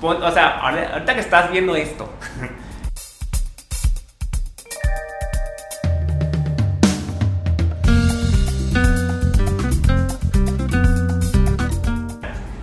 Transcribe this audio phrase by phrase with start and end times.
[0.00, 2.08] o sea, ahorita que estás viendo esto.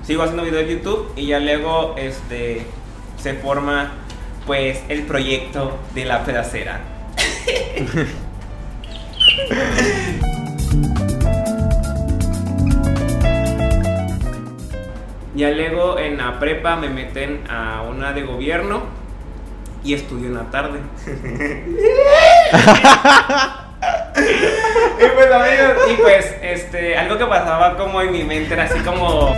[0.05, 2.67] Sigo haciendo videos de YouTube y ya luego este
[3.17, 3.93] se forma
[4.45, 6.81] pues el proyecto de la pedacera.
[15.43, 18.83] Ya luego en la prepa me meten a una de gobierno
[19.83, 20.79] y estudio en la tarde.
[24.99, 28.79] y pues amigos, y pues este, algo que pasaba como en mi mente era así
[28.85, 29.35] como...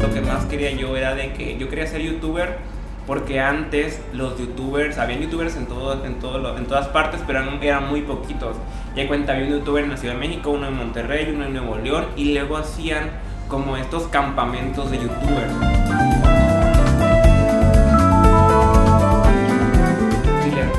[0.00, 2.58] Lo que más quería yo era de que yo quería ser youtuber
[3.06, 7.40] porque antes los youtubers, habían youtubers en, todo, en, todo lo- en todas partes, pero
[7.60, 8.56] eran, muy poquitos.
[8.96, 11.52] Ya cuenta, había un youtuber en la Ciudad de México, uno en Monterrey, uno en
[11.52, 13.10] Nuevo León, y luego hacían
[13.48, 15.52] como estos campamentos de youtubers.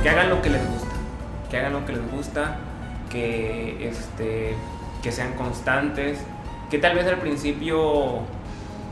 [0.03, 0.87] Que hagan lo que les gusta,
[1.49, 2.55] que hagan lo que les gusta,
[3.09, 4.55] que, este,
[5.03, 6.19] que sean constantes,
[6.69, 8.19] que tal vez al principio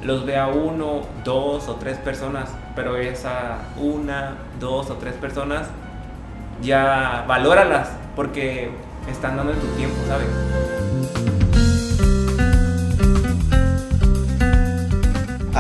[0.03, 5.67] los vea uno, dos o tres personas, pero esa una, dos o tres personas
[6.61, 8.71] ya valóralas porque
[9.09, 10.27] están dando tu tiempo, ¿sabes?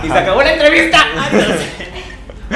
[0.03, 0.99] Y se acabó la entrevista.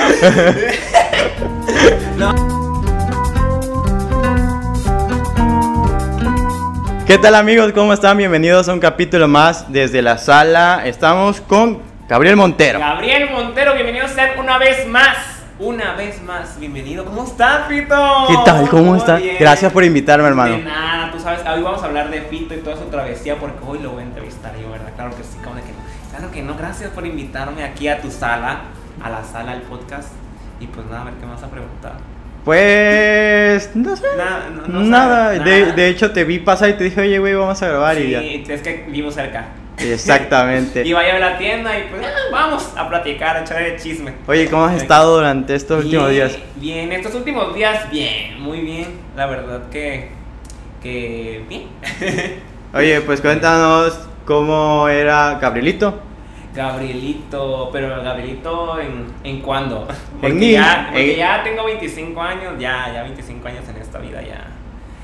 [7.09, 7.71] ¿Qué tal amigos?
[7.73, 8.17] ¿Cómo están?
[8.17, 10.83] Bienvenidos a un capítulo más desde la sala.
[10.85, 11.79] Estamos con
[12.09, 12.79] Gabriel Montero.
[12.79, 15.15] Gabriel Montero, bienvenidos sean una vez más.
[15.59, 17.05] Una vez más, bienvenido.
[17.05, 17.95] ¿Cómo estás, Fito?
[18.29, 18.67] ¿Qué tal?
[18.69, 19.21] ¿Cómo estás?
[19.39, 20.57] Gracias por invitarme, De hermano.
[20.59, 23.79] nada, tú sabes, hoy vamos a hablar de Fito y toda su travesía porque hoy
[23.79, 24.91] lo voy a entrevistar yo, ¿verdad?
[24.95, 25.77] Claro que sí, como de que no.
[26.09, 28.61] Claro que no, gracias por invitarme aquí a tu sala,
[29.03, 30.09] a la sala del podcast.
[30.61, 31.93] Y pues nada, a ver qué me vas a preguntar.
[32.45, 34.05] Pues, no sé.
[34.17, 35.25] Nada, no- no nada.
[35.25, 35.73] sabes, De, nada.
[35.73, 38.19] de hecho, te vi pasar y te dije, oye, güey, vamos a grabar y ya.
[38.21, 39.45] Sí, es que vivo cerca.
[39.79, 40.83] Exactamente.
[40.85, 44.13] Y vaya a la tienda y pues ah, vamos a platicar, a echar el chisme.
[44.27, 46.37] Oye, ¿cómo has estado durante estos últimos días?
[46.55, 48.87] Bien, estos últimos días, bien, muy bien.
[49.15, 50.09] La verdad que.
[50.81, 51.43] que.
[51.49, 51.67] bien.
[52.73, 56.01] Oye, pues cuéntanos cómo era Gabrielito.
[56.53, 59.87] Gabrielito, pero Gabrielito en, en cuándo?
[59.89, 63.77] En Porque, mí, ya, porque en- ya tengo 25 años, ya, ya 25 años en
[63.81, 64.45] esta vida, ya.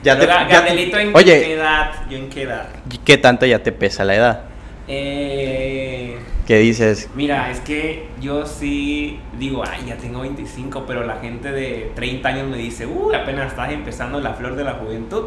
[0.03, 1.41] Ya Pero te- Ga- ya te- Gabrielito, ¿en Oye.
[1.41, 1.91] qué edad?
[2.09, 2.67] ¿Yo en qué edad?
[3.03, 4.41] ¿Qué tanto ya te pesa la edad?
[4.87, 7.09] Eh, ¿Qué dices?
[7.15, 12.29] mira, es que yo sí digo, ay, ya tengo 25, pero la gente de 30
[12.29, 15.25] años me dice, uy, apenas estás empezando la flor de la juventud.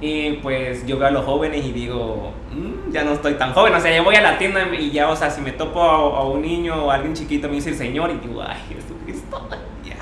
[0.00, 3.74] Y pues yo veo a los jóvenes y digo, "Mm, ya no estoy tan joven.
[3.74, 6.20] O sea, yo voy a la tienda y ya, o sea, si me topo a,
[6.20, 9.48] a un niño o a alguien chiquito, me dice el Señor y digo, ay, Jesucristo,
[9.84, 9.96] ya.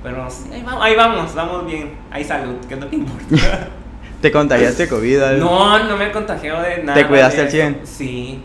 [0.00, 1.90] Pero sí, ahí vamos, ahí vamos, vamos bien.
[2.12, 3.68] Hay salud, que es lo que importa.
[4.22, 5.20] ¿Te contagiaste COVID?
[5.20, 5.44] algo?
[5.44, 6.94] No, no me he contagiado de nada.
[6.94, 7.80] ¿Te cuidaste de al 100?
[7.82, 7.92] eso.
[7.92, 8.42] Sí,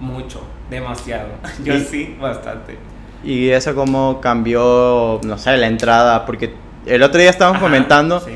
[0.00, 1.28] mucho, demasiado.
[1.64, 1.80] Yo ¿Y?
[1.84, 2.76] sí, bastante.
[3.22, 6.52] Y eso cómo cambió, no sé, la entrada, porque
[6.84, 8.32] el otro día estábamos Ajá, comentando sí.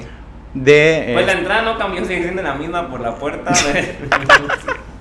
[0.55, 1.11] de...
[1.15, 3.53] Pues eh, la entrada no cambió, sigue siendo la misma por la puerta.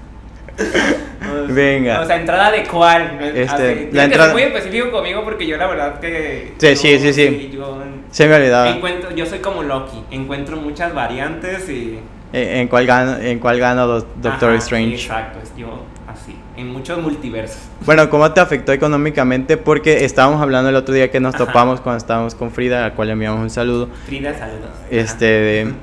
[1.49, 2.01] Venga.
[2.01, 3.19] O sea, ¿entrada de cuál?
[3.35, 6.53] Este, la que entrada- ser muy específico conmigo porque yo la verdad que...
[6.57, 7.51] Sí, yo- sí, sí, sí.
[7.53, 7.81] yo
[8.11, 8.69] se me olvidaba.
[8.69, 11.99] encuentro, yo soy como Loki, encuentro muchas variantes y...
[12.33, 14.95] Eh, ¿En cuál gana, en cuál gana Do- Doctor Ajá, Strange?
[14.95, 17.59] Exacto, es yo así, en muchos multiversos.
[17.85, 19.55] Bueno, ¿cómo te afectó económicamente?
[19.57, 21.45] Porque estábamos hablando el otro día que nos Ajá.
[21.45, 23.87] topamos cuando estábamos con Frida, al cual le enviamos un saludo.
[24.07, 24.71] Frida, saludos.
[24.89, 25.73] Este, de,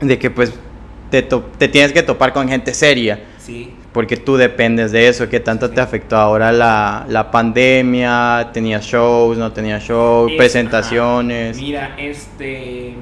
[0.02, 0.52] de que pues
[1.10, 3.18] te, te tienes que topar con gente seria.
[3.48, 3.72] Sí.
[3.92, 5.74] Porque tú dependes de eso, ¿qué tanto Sí.
[5.74, 8.50] te afectó ahora la, la pandemia?
[8.52, 11.56] ¿Tenías shows, no tenías shows, Es- presentaciones?
[11.56, 11.64] ajá.
[11.66, 12.94] Mira, este.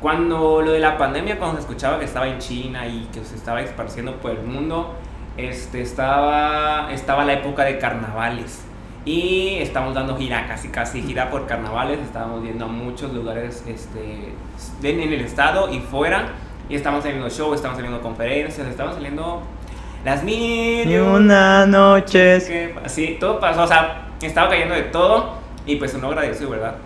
[0.00, 3.36] Cuando lo de la pandemia, cuando se escuchaba que estaba en China y que se
[3.36, 4.94] estaba esparciendo por el mundo,
[5.36, 8.64] este, estaba, estaba la época de carnavales.
[9.06, 12.00] Y estábamos dando gira, casi casi gira por carnavales.
[12.00, 14.32] Estábamos viendo a muchos lugares este,
[14.82, 16.28] en el estado y fuera.
[16.68, 19.42] Y estamos saliendo shows, estamos saliendo conferencias, estamos saliendo
[20.04, 22.38] las mil Ni una noche.
[22.46, 25.34] que- Sí, todo pasó, o sea, estaba cayendo de todo
[25.66, 26.76] y pues uno agradecido, ¿verdad?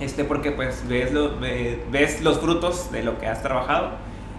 [0.00, 3.90] Este, porque pues ves, lo- ve- ves los frutos de lo que has trabajado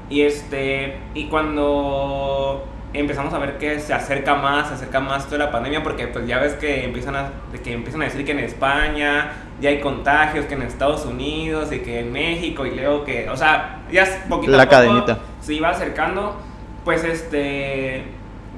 [0.09, 2.63] y este, y cuando
[2.93, 6.25] empezamos a ver que se acerca más, se acerca más toda la pandemia, porque pues
[6.25, 7.31] ya ves que empiezan a,
[7.63, 9.31] que empiezan a decir que en España
[9.61, 13.37] ya hay contagios, que en Estados Unidos y que en México y luego que, o
[13.37, 15.19] sea, ya es poquito La a poco cadenita.
[15.41, 16.37] se iba acercando,
[16.83, 18.05] pues este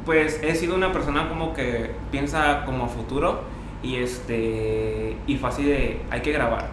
[0.05, 3.41] pues he sido una persona como que piensa como a futuro
[3.83, 6.69] y este y fue así de hay que grabar,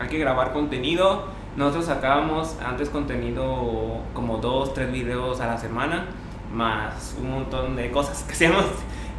[0.00, 1.42] hay que grabar contenido.
[1.54, 6.06] Nosotros sacábamos antes contenido como dos, tres videos a la semana,
[6.52, 8.66] más un montón de cosas que hacíamos.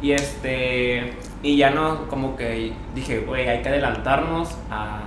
[0.02, 5.02] Y este y ya no, como que dije, güey, hay que adelantarnos a,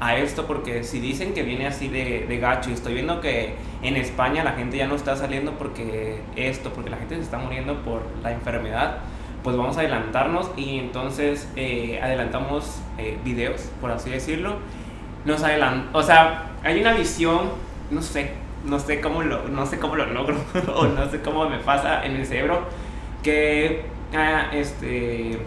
[0.00, 3.54] a esto porque si dicen que viene así de, de, gacho y estoy viendo que
[3.82, 7.38] en España la gente ya no está saliendo porque esto, porque la gente se está
[7.38, 8.98] muriendo por la enfermedad,
[9.42, 14.56] pues vamos a adelantarnos y entonces eh, adelantamos eh, videos, por así decirlo.
[15.24, 17.50] Nos adelant o sea, hay una visión,
[17.90, 18.32] no sé,
[18.64, 20.36] no sé cómo lo, no sé cómo lo logro
[20.74, 22.62] o no sé cómo me pasa en el cerebro
[23.22, 25.38] que ah, este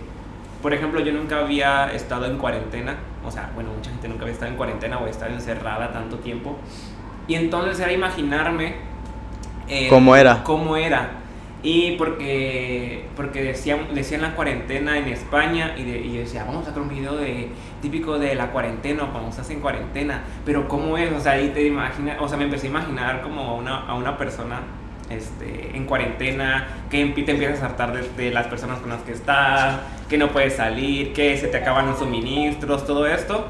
[0.62, 4.34] por ejemplo, yo nunca había estado en cuarentena, o sea, bueno, mucha gente nunca había
[4.34, 6.58] estado en cuarentena o estado encerrada tanto tiempo.
[7.28, 8.76] Y entonces era imaginarme
[9.70, 10.44] eh, cómo era.
[10.44, 11.12] Cómo era.
[11.62, 16.66] Y porque, porque decían, decían la cuarentena en España y, de, y yo decía, vamos
[16.68, 17.50] a hacer un video de,
[17.82, 21.12] típico de la cuarentena o cuando estás en cuarentena, pero ¿cómo es?
[21.12, 24.18] O sea, ahí te imaginas, o sea, me empecé a imaginar como una, a una
[24.18, 24.62] persona
[25.10, 29.80] este, en cuarentena, que te empiezas a hartar de, las personas con las que estás,
[30.08, 33.48] que no puedes salir, que se te acaban los suministros, todo esto.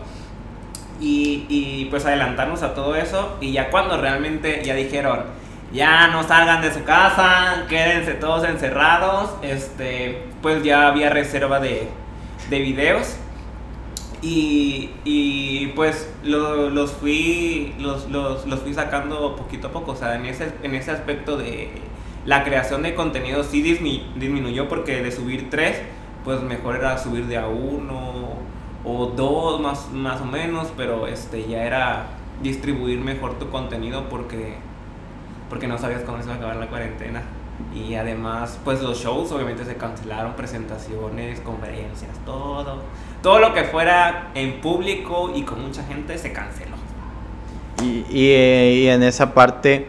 [0.99, 5.21] Y, y, pues adelantarnos a todo eso y ya cuando realmente ya dijeron,
[5.71, 11.87] ya no salgan de su casa, quédense todos encerrados, este, pues ya había reserva de,
[12.49, 13.17] de videos
[14.21, 19.91] y, y pues lo, los, fui, los, los, los, fui sacando poquito a poco.
[19.91, 21.69] O sea, en ese, en ese aspecto de
[22.25, 25.81] la creación de contenido sí disminuyó porque de subir tres,
[26.25, 28.33] pues mejor era subir de a uno
[28.83, 32.07] o dos más, más o menos, pero este ya era
[32.41, 34.55] distribuir mejor tu contenido porque,
[35.49, 37.23] porque no sabías cómo se iba a acabar la cuarentena.
[37.75, 42.79] Y además, pues los shows obviamente se cancelaron, presentaciones, conferencias, todo
[43.21, 46.77] todo lo que fuera en público y con mucha gente se canceló.
[47.83, 49.87] Y, y, en esa parte,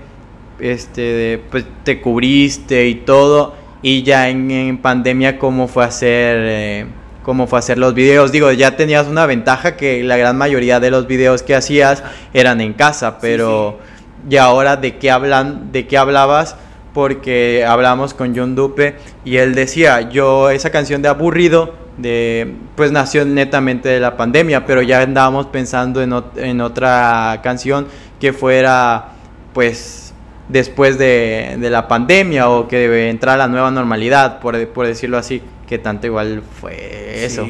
[0.59, 6.37] este, pues te cubriste y todo, y ya en, pandemia, ¿cómo fue hacer...
[6.41, 6.87] Eh,
[7.23, 8.33] cómo fue hacer los videos.
[8.33, 12.03] Digo, ya tenías una ventaja que la gran mayoría de los videos que hacías
[12.33, 13.79] eran en casa, pero
[14.28, 16.56] y ahora de qué hablan, de qué hablabas,
[16.93, 22.93] porque hablamos con John Dupe y él decía, yo esa canción de aburrido de pues
[22.93, 27.87] nació netamente de la pandemia, pero ya andábamos pensando en, en otra canción
[28.19, 29.08] que fuera
[29.52, 30.14] pues
[30.49, 34.87] después de, de, la pandemia o que debe entrar a la nueva normalidad, por, por
[34.87, 37.46] decirlo así, que tanto igual fue eso.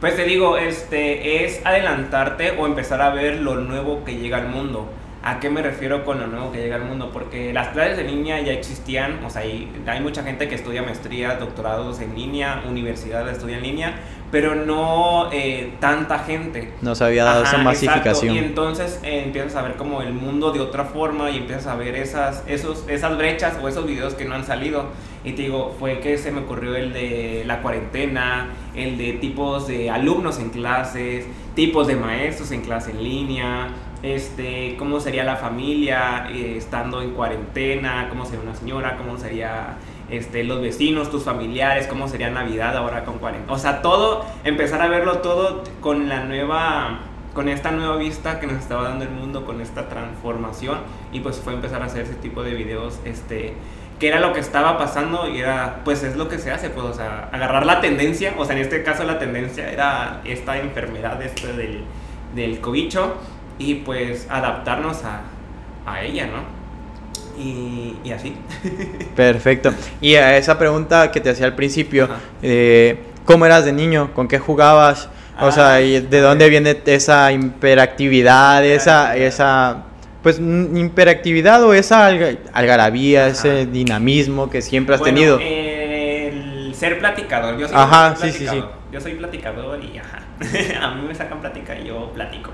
[0.00, 4.48] Pues te digo, este es adelantarte o empezar a ver lo nuevo que llega al
[4.48, 4.88] mundo.
[5.26, 7.10] ¿A qué me refiero con lo nuevo que llega al mundo?
[7.12, 10.84] Porque las clases de línea ya existían, o sea, hay, hay mucha gente que estudia
[10.84, 13.94] maestría, doctorados en línea, universidad estudia en línea,
[14.30, 16.72] pero no eh, tanta gente.
[16.80, 18.36] No se había dado esa masificación.
[18.36, 21.74] Y entonces eh, empiezas a ver como el mundo de otra forma y empiezas a
[21.74, 24.90] ver esas, esos, esas brechas o esos videos que no han salido.
[25.24, 29.66] Y te digo, fue que se me ocurrió el de la cuarentena, el de tipos
[29.66, 31.26] de alumnos en clases,
[31.56, 33.70] tipos de maestros en clase en línea,
[34.06, 39.76] este, cómo sería la familia eh, estando en cuarentena, cómo sería una señora, cómo sería
[40.10, 43.52] este, los vecinos, tus familiares, cómo sería Navidad ahora con cuarentena.
[43.52, 47.00] O sea, todo, empezar a verlo todo con la nueva,
[47.34, 50.78] con esta nueva vista que nos estaba dando el mundo, con esta transformación.
[51.12, 53.54] Y pues fue empezar a hacer ese tipo de videos, este,
[53.98, 56.86] que era lo que estaba pasando y era, pues es lo que se hace, pues,
[56.86, 61.20] o sea, agarrar la tendencia, o sea, en este caso la tendencia era esta enfermedad
[61.22, 61.84] este del,
[62.34, 63.16] del cobicho
[63.58, 65.22] y pues adaptarnos a,
[65.86, 66.56] a ella, ¿no?
[67.42, 68.34] Y, y, así.
[69.16, 69.72] Perfecto.
[70.00, 72.08] Y a esa pregunta que te hacía al principio,
[72.42, 74.12] eh, ¿cómo eras de niño?
[74.14, 75.10] ¿Con qué jugabas?
[75.38, 79.84] O sea, ah, ¿de dónde viene esa hiperactividad, esa, esa,
[80.22, 82.06] pues, hiperactividad o esa
[82.54, 85.38] algarabía, ese dinamismo que siempre has tenido?
[85.38, 87.58] el ser platicador.
[87.58, 88.62] Yo soy ajá, sí, sí, sí.
[88.92, 90.22] Yo soy platicador y ajá.
[90.82, 92.50] a mí me sacan plática y yo platico.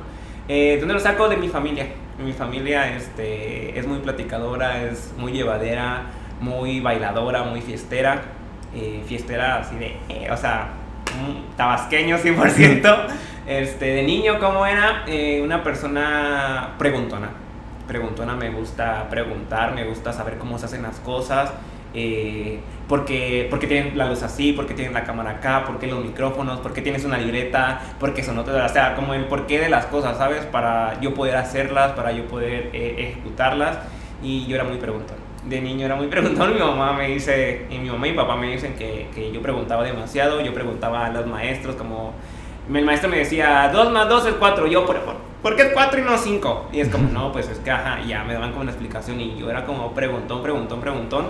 [0.48, 1.28] Eh, ¿Dónde lo saco?
[1.28, 1.86] De mi familia.
[2.18, 6.06] Mi familia este, es muy platicadora, es muy llevadera,
[6.40, 8.22] muy bailadora, muy fiestera.
[8.74, 10.68] Eh, fiestera así de, eh, o sea,
[11.56, 13.06] tabasqueño 100%.
[13.46, 15.04] este, de niño, ¿cómo era?
[15.06, 17.28] Eh, una persona preguntona.
[17.86, 21.52] Preguntona, me gusta preguntar, me gusta saber cómo se hacen las cosas.
[21.94, 26.60] Eh, porque, porque tienen la luz así, porque tienen la cámara acá, porque los micrófonos,
[26.60, 30.18] porque tienes una libreta, porque son otras, o sea, como el porqué de las cosas,
[30.18, 30.44] ¿sabes?
[30.46, 33.78] Para yo poder hacerlas, para yo poder eh, ejecutarlas.
[34.22, 35.16] Y yo era muy preguntón.
[35.44, 36.54] de niño era muy preguntón.
[36.54, 39.42] Mi mamá me dice, y mi mamá y mi papá me dicen que, que yo
[39.42, 40.40] preguntaba demasiado.
[40.40, 42.12] Yo preguntaba a los maestros, como
[42.72, 44.66] el maestro me decía, 2 más 2 es 4.
[44.66, 46.68] Yo, ¿por, por, ¿por qué es 4 y no 5?
[46.72, 49.20] Y es como, no, pues es que, ajá, ya me daban como una explicación.
[49.20, 51.26] Y yo era como preguntón, preguntón, preguntón.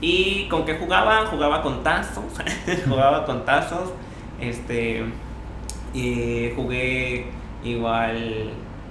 [0.00, 1.26] ¿Y con qué jugaba?
[1.26, 2.24] Jugaba con tazos.
[2.88, 3.92] jugaba con tazos.
[4.40, 5.04] Este.
[5.94, 7.26] Y jugué
[7.64, 8.50] igual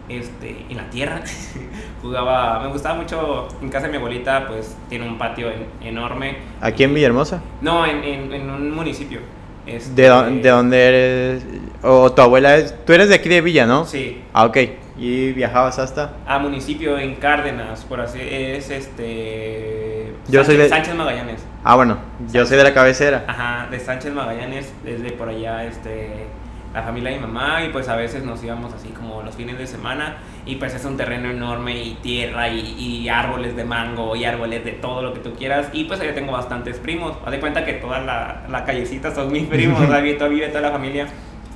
[0.10, 1.22] este, en la tierra.
[2.02, 6.38] Jugaba, me gustaba mucho, en casa de mi abuelita, pues tiene un patio en- enorme.
[6.62, 7.42] ¿Aquí en Villahermosa?
[7.62, 9.20] No, en, en, en un municipio.
[9.66, 11.46] Este, ¿De, dó- de dónde eres?
[11.84, 12.74] ¿O tu abuela es?
[12.86, 13.86] Tú eres de aquí de Villa, ¿no?
[13.86, 14.58] Sí, Ah, ok.
[14.98, 16.14] ¿Y viajabas hasta?
[16.26, 20.07] a municipio en Cárdenas, por así es este.
[20.28, 21.46] Yo soy de- Sánchez Magallanes.
[21.64, 21.98] Ah, bueno,
[22.32, 23.26] yo soy de la cabecera.
[23.28, 26.26] Ajá, de Sánchez Magallanes, desde por allá, este,
[26.74, 29.58] la familia de mi mamá, y pues a veces nos íbamos así como los fines
[29.58, 34.16] de semana, y pues es un terreno enorme, y tierra, y, y árboles de mango,
[34.16, 37.32] y árboles de todo lo que tú quieras, y pues allá tengo bastantes primos, haz
[37.32, 40.72] de cuenta que toda la, la callecita son mis primos, o sea, vive toda la
[40.72, 41.08] familia,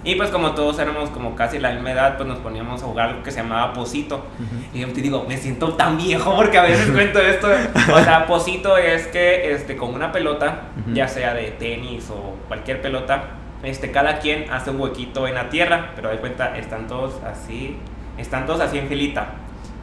[0.03, 3.09] y pues como todos éramos como casi la misma edad, pues nos poníamos a jugar
[3.09, 4.25] algo que se llamaba Posito.
[4.73, 7.47] Y yo te digo, me siento tan viejo porque a veces cuento esto.
[7.93, 10.93] O sea, Posito es que este, con una pelota, Ujú.
[10.95, 13.23] ya sea de tenis o cualquier pelota,
[13.61, 17.77] este, cada quien hace un huequito en la tierra, pero de cuenta, están todos así,
[18.17, 19.33] están todos así en filita.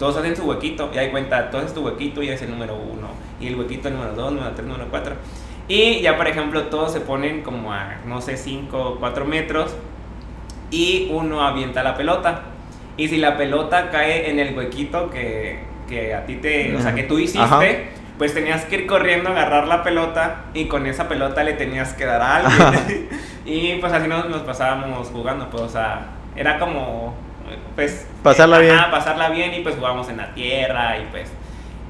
[0.01, 2.75] Todos hacen su huequito y hay cuenta, todo es tu huequito y es el número
[2.77, 3.09] uno.
[3.41, 5.15] Y el huequito el número dos, número tres, número cuatro.
[5.69, 9.77] Y ya, por ejemplo, todos se ponen como a, no sé, 5 o 4 metros
[10.71, 12.43] y uno avienta la pelota.
[12.97, 16.95] Y si la pelota cae en el huequito que, que a ti te, o sea,
[16.95, 17.61] que tú hiciste, Ajá.
[18.19, 21.93] pues tenías que ir corriendo a agarrar la pelota y con esa pelota le tenías
[21.95, 23.09] que dar a alguien.
[23.47, 27.15] y pues así nos, nos pasábamos jugando, pues, o sea, era como,
[27.77, 28.07] pues...
[28.23, 28.79] Pasarla ajá, bien.
[28.91, 31.31] pasarla bien y pues jugábamos en la tierra y pues,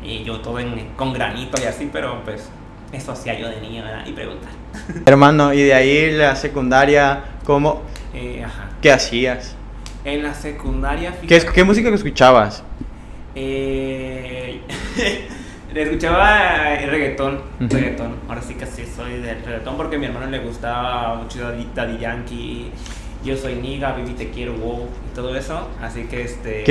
[0.02, 2.50] y yo todo en- con granito y así, pero pues
[2.92, 4.06] eso hacía yo de niño, ¿verdad?
[4.06, 4.50] Y preguntar.
[5.06, 7.82] Hermano, y de ahí la secundaria, ¿cómo?
[8.14, 8.70] Eh, ajá.
[8.80, 9.54] ¿Qué hacías?
[10.04, 12.62] En la secundaria, ¿Qué, qué música escuchabas?
[13.34, 14.60] eh,
[15.74, 17.68] escuchaba eh, reggaetón, Ujú.
[17.76, 18.16] reggaetón.
[18.28, 21.40] Ahora sí que sí soy del reggaetón porque a mi hermano le gustaba mucho
[21.74, 22.70] Daddy, Yankee.
[23.24, 25.68] Yo soy Niga, Baby Te Quiero, Wow y todo eso.
[25.82, 26.64] Así que este.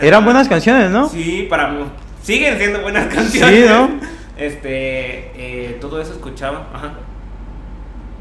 [0.00, 1.08] Eran buenas canciones, ¿no?
[1.08, 1.84] Sí, para mí.
[2.22, 3.54] Siguen siendo buenas canciones.
[3.54, 3.90] Sí, ¿no?
[4.36, 5.32] Este.
[5.36, 6.68] eh, todo eso escuchaba.
[6.72, 6.94] Ajá.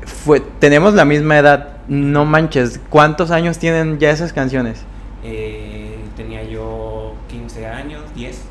[0.10, 2.80] Fue, tenemos la misma edad, no manches.
[2.89, 4.84] ¿Cuántos años tienen ya esas canciones?
[5.24, 8.42] Eh, tenía yo 15 años, 10.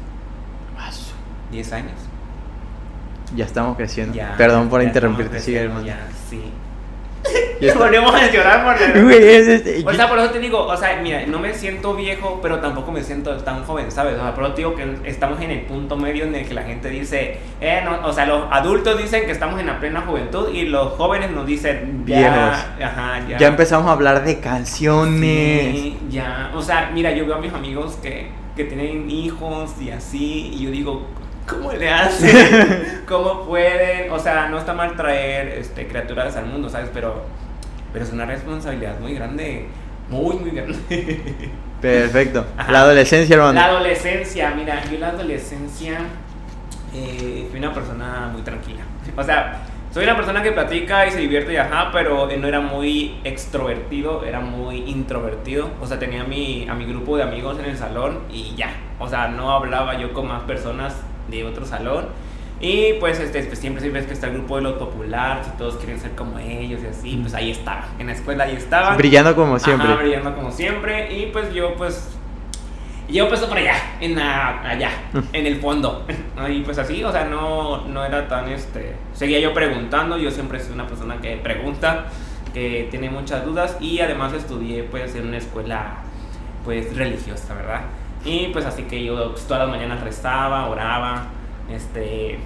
[1.50, 1.92] 10 años.
[3.34, 4.14] Ya estamos creciendo.
[4.14, 5.84] Ya, Perdón por interrumpirte, sigue, hermano.
[5.84, 5.98] Ya,
[6.30, 6.42] sí.
[7.60, 7.78] Está.
[7.78, 11.00] Volvemos a llorar por Güey, es este- O sea, por eso te digo, o sea,
[11.02, 14.14] mira, no me siento viejo, pero tampoco me siento tan joven, ¿sabes?
[14.14, 16.54] O sea, por eso te digo que estamos en el punto medio en el que
[16.54, 20.02] la gente dice, eh, no, o sea, los adultos dicen que estamos en la plena
[20.02, 22.58] juventud y los jóvenes nos dicen, ya, Viejos.
[22.84, 23.38] ajá, ya.
[23.38, 25.74] ya empezamos a hablar de canciones.
[25.74, 29.90] Sí, ya, o sea, mira, yo veo a mis amigos que, que tienen hijos y
[29.90, 31.06] así, y yo digo,
[31.48, 33.02] ¿cómo le hacen?
[33.08, 34.10] ¿Cómo pueden?
[34.12, 36.90] O sea, no está mal traer este, criaturas al mundo, ¿sabes?
[36.92, 37.24] Pero,
[37.92, 39.66] pero es una responsabilidad muy grande,
[40.08, 41.50] muy, muy grande.
[41.80, 42.44] Perfecto.
[42.56, 42.72] Ajá.
[42.72, 43.54] La adolescencia, hermano.
[43.54, 45.98] La adolescencia, mira, yo en la adolescencia
[46.94, 48.82] eh, fui una persona muy tranquila.
[49.16, 49.62] O sea,
[49.92, 53.18] soy una persona que platica y se divierte y ajá, pero eh, no era muy
[53.24, 55.70] extrovertido, era muy introvertido.
[55.80, 58.70] O sea, tenía a mi, a mi grupo de amigos en el salón y ya.
[58.98, 60.96] O sea, no hablaba yo con más personas
[61.28, 62.06] de otro salón.
[62.60, 65.56] Y pues, este, pues siempre, siempre es que está el grupo de los populares y
[65.58, 67.86] todos quieren ser como ellos y así, pues ahí estaba.
[68.00, 68.96] En la escuela ahí estaban.
[68.96, 69.86] Brillando como siempre.
[69.86, 71.12] Ajá, brillando como siempre.
[71.16, 72.14] Y pues yo pues...
[73.08, 74.90] Yo pues por allá, en la- allá,
[75.32, 76.04] en el fondo.
[76.50, 78.96] Y pues así, o sea, no, no era tan este...
[79.14, 82.06] Seguía yo preguntando, yo siempre soy una persona que pregunta,
[82.52, 85.98] que tiene muchas dudas y además estudié pues en una escuela
[86.64, 87.82] pues religiosa, ¿verdad?
[88.24, 91.26] Y pues así que yo pues, todas las mañanas rezaba, oraba,
[91.70, 92.38] este,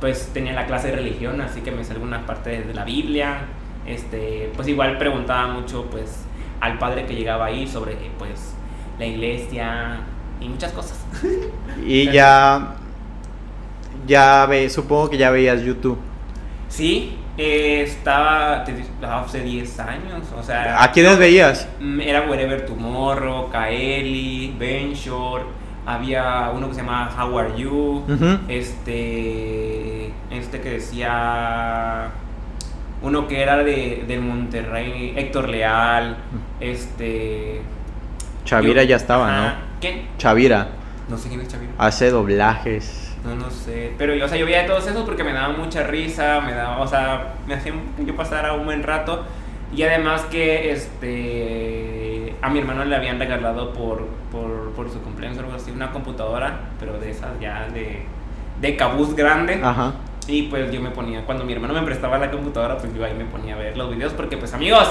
[0.00, 3.40] pues tenía la clase de religión, así que me sé algunas partes de la Biblia,
[3.86, 6.24] este, pues igual preguntaba mucho pues
[6.60, 8.54] al padre que llegaba ahí sobre pues
[8.98, 10.00] la iglesia
[10.40, 10.98] y muchas cosas.
[11.86, 12.76] Y ya.
[14.06, 15.98] Ya ve, supongo que ya veías YouTube.
[16.68, 20.82] Sí, eh, estaba te- hace 10 años, o sea...
[20.82, 21.68] ¿A quiénes veías?
[21.80, 25.44] Mm, Era Wherever Tomorrow, Kaeli, Ben Shore,
[25.84, 28.02] había uno que se llamaba How Are You,
[28.48, 32.08] este, este que decía,
[33.02, 36.16] uno que era de, del Monterrey, Héctor Leal,
[36.60, 37.60] este...
[38.44, 39.30] Chavira yo- ya estaba.
[39.36, 39.52] ¿no?
[39.80, 40.02] ¿Quién?
[40.18, 40.68] Chavira
[41.08, 41.72] No sé quién es Chavira.
[41.78, 43.05] hace doblajes.
[43.26, 43.92] No, no sé.
[43.98, 46.86] Pero, o sea, yo veía todos esos porque me daba mucha risa, me daba, o
[46.86, 49.24] sea, me hacían yo pasar a un buen rato.
[49.74, 55.38] Y además que, este, a mi hermano le habían regalado por, por, por su cumpleaños
[55.38, 58.04] o algo así una computadora, pero de esas ya de,
[58.60, 59.60] de cabuz grande.
[59.62, 59.92] Ajá.
[60.28, 63.14] Y pues yo me ponía, cuando mi hermano me prestaba la computadora, pues yo ahí
[63.14, 64.88] me ponía a ver los videos porque pues amigos,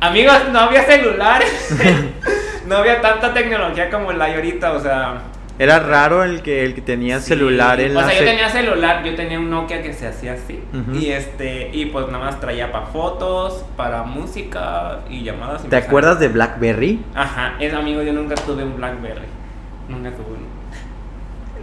[0.00, 1.76] amigos, no había celulares,
[2.66, 5.22] no había tanta tecnología como la hay ahorita, o sea...
[5.58, 8.48] Era raro el que, el que tenía sí, celular en O la sea, yo tenía
[8.48, 10.60] celular, yo tenía un Nokia que se hacía así.
[10.94, 15.64] Y este, y pues nada más traía para fotos, para música y llamadas.
[15.64, 17.00] y ¿Te acuerdas de BlackBerry?
[17.14, 19.26] Ajá, es amigo, yo nunca tuve un Blackberry.
[19.88, 20.58] Nunca tuve uno.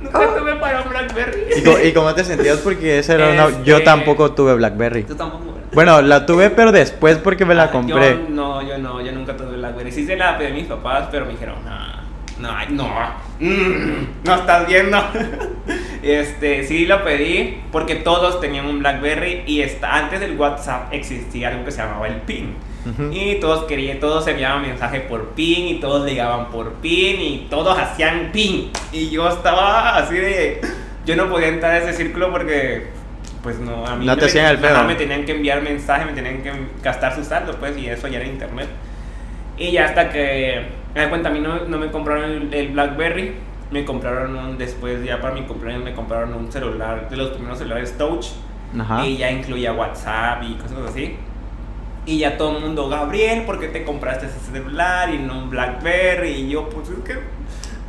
[0.03, 0.39] Nunca Oh.
[0.39, 1.87] tuve para un Blackberry.
[1.87, 2.57] ¿Y, cómo te sentías?
[2.57, 3.63] Porque esa era una...
[3.63, 5.03] Yo Este- tampoco tuve BlackBerry.
[5.03, 5.43] Tú tampoco.
[5.73, 8.11] Bueno, la tuve, pero después porque me la Ah, compré.
[8.11, 9.91] Yo no, yo no, yo nunca tuve Blackberry.
[9.91, 11.71] Sí se la pedí a mis papás, pero me dijeron, no,
[12.39, 12.89] no, no,
[13.39, 14.97] mm, no estás viendo.
[16.03, 21.49] este, sí lo pedí porque todos tenían un Blackberry y está, antes del WhatsApp existía
[21.49, 22.53] algo que se llamaba el PIN.
[23.11, 27.75] Y todos querían, todos enviaban mensaje por PIN y todos ligaban por PIN y todos
[27.79, 28.69] hacían PIN.
[28.91, 30.61] Y yo estaba así de,
[31.03, 32.85] yo no podía entrar a ese círculo porque
[33.41, 34.83] pues no, a mí No te me- el pedo.
[34.83, 36.51] me tenían que enviar mensajes, me tenían que
[36.83, 38.67] gastar su saldo, pues, y eso ya era internet.
[39.57, 40.65] Y ya hasta que,
[40.95, 43.33] me da cuenta, a mí no, no me compraron el, el Blackberry,
[43.69, 47.57] me compraron un, después, ya para mi cumpleaños, me compraron un celular, de los primeros
[47.57, 48.27] celulares Touch,
[48.79, 49.05] Ajá.
[49.05, 51.17] y ya incluía WhatsApp y cosas así.
[52.05, 55.49] Y ya todo el mundo, Gabriel, ¿por qué te compraste ese celular y no un
[55.49, 56.29] Blackberry?
[56.29, 57.15] Y yo, pues es que,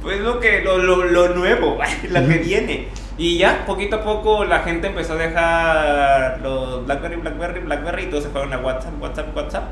[0.03, 1.79] pues lo que, lo, lo, lo nuevo,
[2.11, 2.89] lo que viene.
[3.19, 8.07] Y ya, poquito a poco la gente empezó a dejar los Blackberry, Blackberry, Blackberry y
[8.07, 9.65] todos se fueron a WhatsApp, WhatsApp, WhatsApp.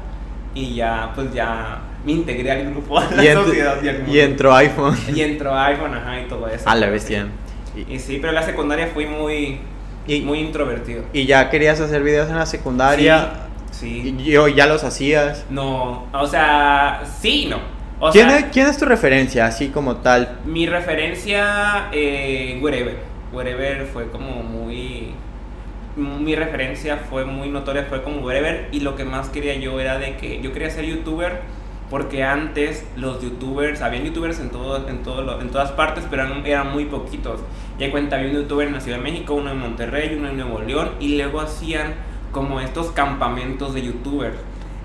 [0.55, 4.13] Y ya, pues ya me integré al grupo, a la Y, sociedad y al mundo.
[4.15, 4.97] y entró iPhone.
[5.15, 6.69] Y entró iPhone, ajá, y todo eso.
[6.69, 7.27] A la bestia.
[7.77, 9.59] Y, Y sí, pero en la secundaria fui muy,
[10.07, 11.05] y- muy introvertido.
[11.13, 13.31] y ya querías hacer videos en la secundaria.
[13.71, 14.15] Sí.
[14.19, 15.45] Y yo ya los hacías.
[15.51, 17.59] No, o sea, sí y no.
[18.01, 20.39] O ¿Quién, sea, es, ¿Quién es tu referencia, así como tal?
[20.45, 22.97] mi referencia, eh, Wherever.
[23.33, 25.13] Wherever fue como muy.
[25.97, 28.69] Mi referencia fue muy notoria, fue como Wherever.
[28.73, 31.41] Y lo que más quería yo era de que yo quería ser youtuber.
[31.95, 36.25] Porque antes los youtubers, habían youtubers en, todo, en, todo lo- en todas partes, pero
[36.25, 37.39] eran, eran muy poquitos.
[37.79, 40.37] Ya cuenta, había un youtuber en la Ciudad de México, uno en Monterrey, uno en
[40.37, 41.95] Nuevo León, y luego hacían
[42.33, 44.35] como estos campamentos de youtubers.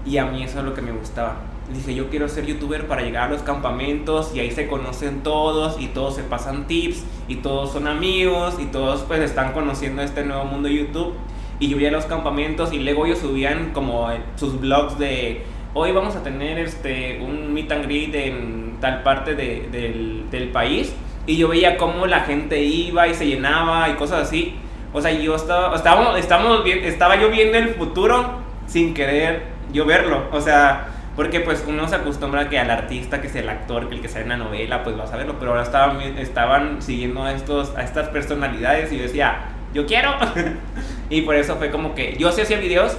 [0.05, 1.37] Y a mí eso es lo que me gustaba.
[1.73, 5.81] Dije, yo quiero ser youtuber para llegar a los campamentos y ahí se conocen todos
[5.81, 10.23] y todos se pasan tips y todos son amigos y todos pues están conociendo este
[10.25, 11.13] nuevo mundo de YouTube.
[11.59, 15.43] Y yo iba a los campamentos y luego ellos subían como en sus blogs de
[15.73, 20.49] hoy vamos a tener este un meet and greet en tal parte de- del, del
[20.49, 20.93] país.
[21.27, 24.55] Y yo veía cómo la gente iba y se llenaba y cosas así.
[24.93, 30.23] O sea, yo estaba, estábamos, estábamos estaba yo viendo el futuro sin querer yo verlo.
[30.31, 33.95] O sea, porque pues uno se acostumbra que al artista, que es el actor, que
[33.95, 35.35] el que sale en la novela, pues vas a verlo.
[35.37, 40.15] Pero ahora estaban, estaban siguiendo a, estos, a estas personalidades y yo decía, yo quiero.
[41.11, 42.97] y por eso fue como que yo sí hacía videos,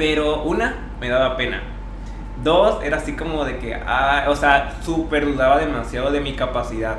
[0.00, 1.60] pero una, me daba pena.
[2.42, 6.96] Dos, era así como de que, ah, o sea, súper dudaba demasiado de mi capacidad.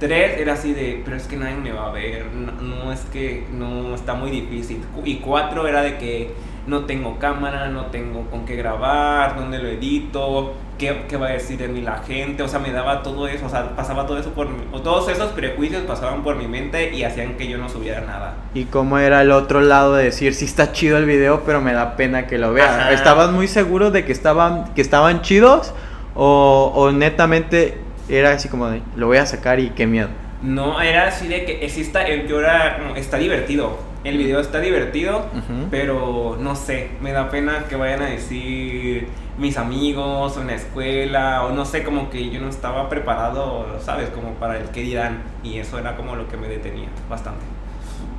[0.00, 3.02] Tres, era así de, pero es que nadie me va a ver, no, no, es
[3.12, 4.84] que no, está muy difícil.
[5.04, 6.34] Y cuatro, era de que
[6.66, 11.30] no tengo cámara, no tengo con qué grabar, dónde lo edito, qué, qué va a
[11.30, 14.18] decir de mí la gente, o sea, me daba todo eso, o sea, pasaba todo
[14.18, 17.58] eso por mi, o todos esos prejuicios pasaban por mi mente y hacían que yo
[17.58, 18.34] no subiera nada.
[18.54, 21.72] ¿Y cómo era el otro lado de decir, sí está chido el video, pero me
[21.72, 22.68] da pena que lo vean?
[22.68, 22.92] Ajá.
[22.92, 25.74] ¿Estabas muy seguro de que estaban, que estaban chidos?
[26.14, 30.08] O, o netamente era así como de, lo voy a sacar y qué miedo?
[30.42, 35.26] No, era así de que exista, yo era está divertido, el video está divertido,
[35.70, 39.06] pero no sé, me da pena que vayan a decir
[39.38, 43.66] mis amigos o en la escuela, o no sé, como que yo no estaba preparado,
[43.80, 44.10] ¿sabes?
[44.10, 47.40] Como para el que dirán, y eso era como lo que me detenía bastante.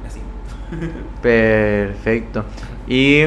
[0.07, 0.19] Así.
[1.21, 2.45] Perfecto.
[2.87, 3.23] Y,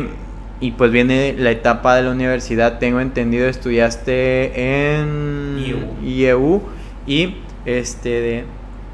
[0.61, 2.79] y pues viene la etapa de la universidad.
[2.79, 5.79] Tengo entendido, estudiaste en IEU.
[6.05, 6.63] IEU
[7.07, 8.45] y este de-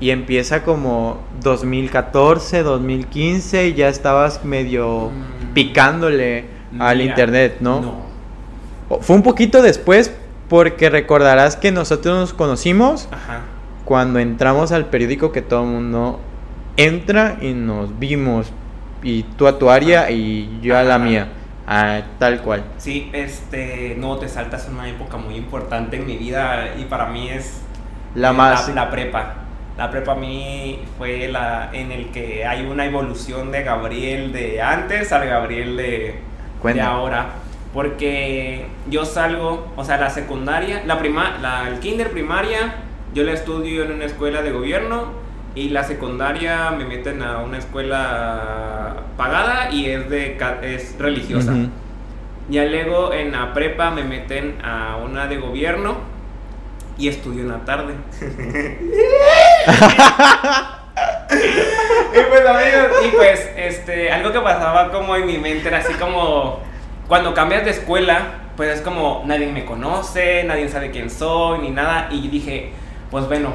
[0.02, 5.54] y empieza como 2014, 2015 y ya estabas medio Mm.
[5.54, 6.46] picándole
[6.80, 7.80] al internet, ¿no?
[7.80, 8.98] No.
[9.00, 10.12] Fue un poquito después
[10.48, 13.42] porque recordarás que nosotros nos conocimos Ajá.
[13.84, 16.18] cuando entramos al periódico que todo el mundo
[16.76, 18.48] entra y nos vimos
[19.04, 21.28] y tú a tu área y yo a la mía
[21.66, 26.74] ah, tal cual Sí, este, no, te saltas una época muy importante en mi vida
[26.76, 27.60] y para mí es
[28.16, 29.36] la más la, prepa.
[29.76, 34.60] La prepa a mí fue la en el que hay una evolución de Gabriel de
[34.60, 36.14] antes al Gabriel de,
[36.62, 37.30] de ahora.
[37.72, 42.74] Porque yo salgo, o sea, la secundaria, la prima, la, el kinder primaria,
[43.14, 45.12] yo la estudio en una escuela de gobierno
[45.54, 51.54] y la secundaria me meten a una escuela pagada y es, de, es religiosa.
[52.48, 55.96] Ya luego en la prepa me meten a una de gobierno
[56.98, 57.94] y estudio en la tarde.
[62.12, 65.94] y pues amigos, y pues este, algo que pasaba como en mi mente era así
[65.94, 66.60] como
[67.08, 71.70] cuando cambias de escuela, pues es como nadie me conoce, nadie sabe quién soy ni
[71.70, 72.72] nada y dije,
[73.10, 73.52] pues bueno,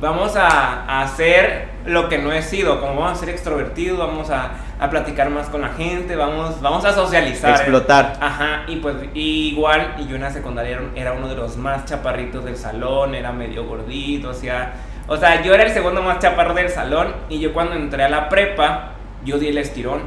[0.00, 4.52] vamos a, hacer lo que no he sido, como vamos a ser extrovertidos, vamos a,
[4.90, 7.50] platicar más con la gente, vamos, vamos a socializar.
[7.50, 8.16] Explotar.
[8.18, 12.46] Ajá, y pues igual, y yo en la secundaria era uno de los más chaparritos
[12.46, 14.72] del salón, era medio gordito, o sea,
[15.10, 18.08] o sea, yo era el segundo más chaparro del salón, y yo cuando entré a
[18.08, 18.92] la prepa,
[19.24, 20.02] yo di el estirón.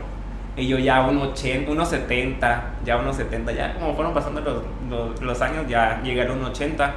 [0.56, 5.20] Y yo ya un 80, unos 70, ya unos 70, ya como fueron pasando los,
[5.20, 6.94] los, años, ya llegué a unos 80.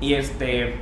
[0.00, 0.76] Y este,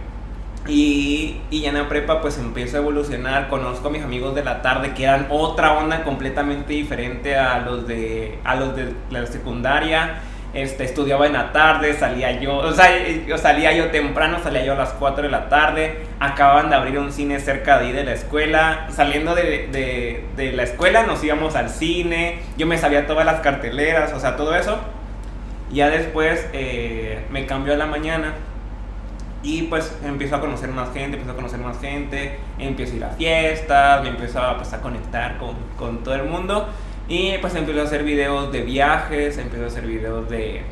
[0.68, 4.44] y, y, ya en la prepa pues empiezo a evolucionar, conozco a mis amigos de
[4.44, 9.26] la tarde que eran otra onda completamente diferente a los de, a los de la
[9.26, 10.20] secundaria.
[10.52, 12.90] Este, estudiaba en la tarde, salía yo, o sea,
[13.26, 16.98] yo salía yo temprano, salía yo a las 4 de la tarde, acababan de abrir
[16.98, 21.22] un cine cerca de ahí de la escuela, saliendo de, de, de la escuela nos
[21.22, 24.80] íbamos al cine, yo me sabía todas las carteleras, o sea, todo eso.
[25.72, 28.34] Ya después eh, me cambió a la mañana
[29.42, 33.04] y pues empiezo a conocer más gente, empiezo a conocer más gente, empiezo a ir
[33.04, 36.68] a fiestas, me empiezo a, pues, a conectar con, con, todo el mundo.
[37.10, 40.62] Y pues empiezo a hacer videos de viajes, empiezo a hacer videos de,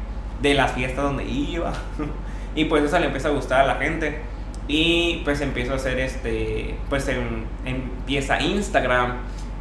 [0.40, 1.72] de las fiestas donde iba.
[2.54, 4.20] y pues eso le empieza a gustar a la gente.
[4.68, 9.16] Y pues empiezo a hacer este, pues en, empieza Instagram.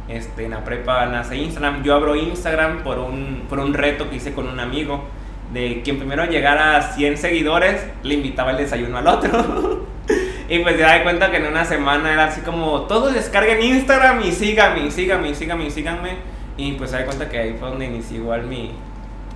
[0.06, 1.82] Este, en la prepa nace Instagram.
[1.82, 5.04] Yo abro Instagram por un, por un reto que hice con un amigo
[5.52, 9.86] de quien primero llegara a 100 seguidores, le invitaba el desayuno al otro.
[10.48, 14.20] y pues se da cuenta que en una semana era así como, todos descarguen Instagram
[14.22, 16.37] y síganme, síganme, síganme, síganme.
[16.58, 18.72] Y pues se da cuenta que ahí fue donde inició igual mi,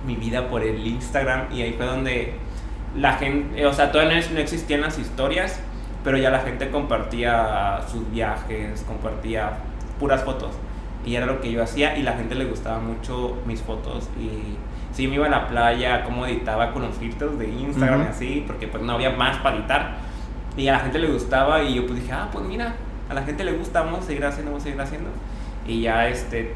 [0.05, 2.33] mi vida por el Instagram y ahí fue donde
[2.95, 5.59] la gente, o sea, todavía no existían las historias,
[6.03, 9.53] pero ya la gente compartía sus viajes, compartía
[9.99, 10.51] puras fotos.
[11.05, 14.57] Y era lo que yo hacía y la gente le gustaba mucho mis fotos y
[14.93, 18.43] sí me iba a la playa, cómo editaba con los filtros de Instagram y así,
[18.45, 19.95] porque pues no había más para editar.
[20.55, 22.75] Y a la gente le gustaba y yo pues dije, ah, pues mira,
[23.09, 25.09] a la gente le gusta, vamos a seguir haciendo, vamos a seguir haciendo.
[25.67, 26.53] Y ya este,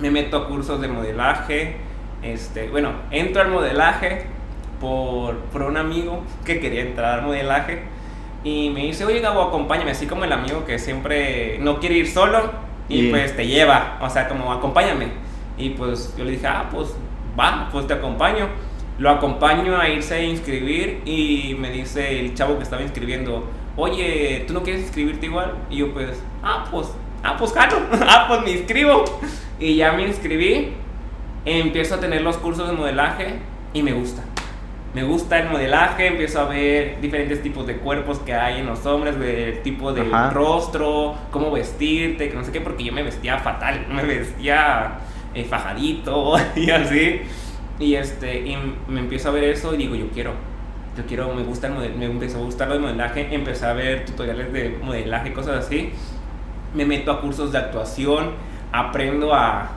[0.00, 1.76] me meto a cursos de modelaje,
[2.22, 4.26] este, bueno, entro al modelaje
[4.80, 7.82] por, por un amigo que quería entrar al modelaje
[8.42, 12.08] y me dice, oye Gabo, acompáñame, así como el amigo que siempre no quiere ir
[12.08, 12.50] solo
[12.88, 15.08] y, y pues te lleva, o sea, como acompáñame.
[15.58, 16.94] Y pues yo le dije, ah, pues
[17.38, 18.48] va, pues te acompaño.
[18.98, 24.44] Lo acompaño a irse a inscribir y me dice el chavo que estaba inscribiendo, oye,
[24.46, 25.54] ¿tú no quieres inscribirte igual?
[25.70, 26.88] Y yo pues, ah, pues,
[27.22, 27.78] ah, pues claro,
[28.08, 29.04] ah, pues me inscribo.
[29.58, 30.72] Y ya me inscribí,
[31.44, 33.34] empiezo a tener los cursos de modelaje
[33.74, 34.22] y me gusta.
[34.92, 38.84] Me gusta el modelaje, empiezo a ver diferentes tipos de cuerpos que hay en los
[38.86, 40.02] hombres, de tipo de
[40.32, 44.98] rostro, cómo vestirte, que no sé qué, porque yo me vestía fatal, me vestía
[45.32, 47.20] eh, fajadito y así.
[47.78, 48.56] Y, este, y
[48.88, 50.32] me empiezo a ver eso y digo, yo quiero,
[50.96, 54.52] yo quiero, me gusta el me empezó a gustar el modelaje, empecé a ver tutoriales
[54.52, 55.92] de modelaje, cosas así.
[56.74, 58.30] Me meto a cursos de actuación,
[58.72, 59.70] aprendo a,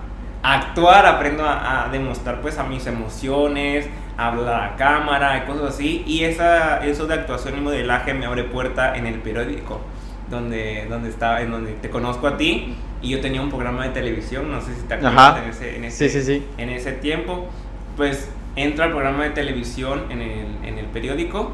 [0.43, 6.03] actuar, aprendo a, demostrar pues a mis emociones, a hablar a cámara y cosas así.
[6.05, 9.81] Y esa, eso de actuación y modelaje me abre puerta en el periódico
[10.29, 12.75] donde, donde estaba, en donde te conozco a ti.
[13.01, 15.83] Y yo tenía un programa de televisión, no sé si te acuerdas en ese, en
[15.85, 17.49] ese, en ese tiempo,
[17.97, 21.51] pues entro al programa de televisión en el, en el periódico,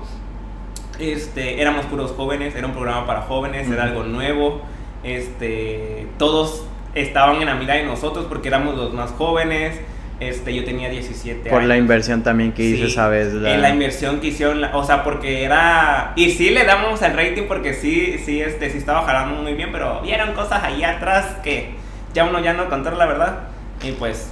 [1.00, 4.62] este, éramos puros jóvenes, era un programa para jóvenes, era algo nuevo,
[5.04, 9.80] este, todos estaban en la mira de nosotros porque éramos los más jóvenes,
[10.20, 13.34] este, yo tenía 17 Por la inversión también que hice esa vez.
[13.34, 13.54] La...
[13.54, 16.12] En la inversión que hicieron, o sea, porque era...
[16.16, 19.70] Y sí le damos el rating porque sí, sí, este, sí estaba jalando muy bien,
[19.72, 21.70] pero vieron cosas ahí atrás que
[22.14, 23.40] ya uno ya no contar la verdad.
[23.82, 24.30] Y pues,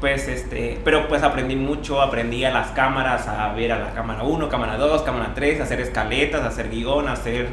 [0.00, 4.24] pues este, pero pues aprendí mucho, aprendí a las cámaras, a ver a la cámara
[4.24, 7.50] 1, cámara 2, cámara 3, a hacer escaletas, a hacer guion, a hacer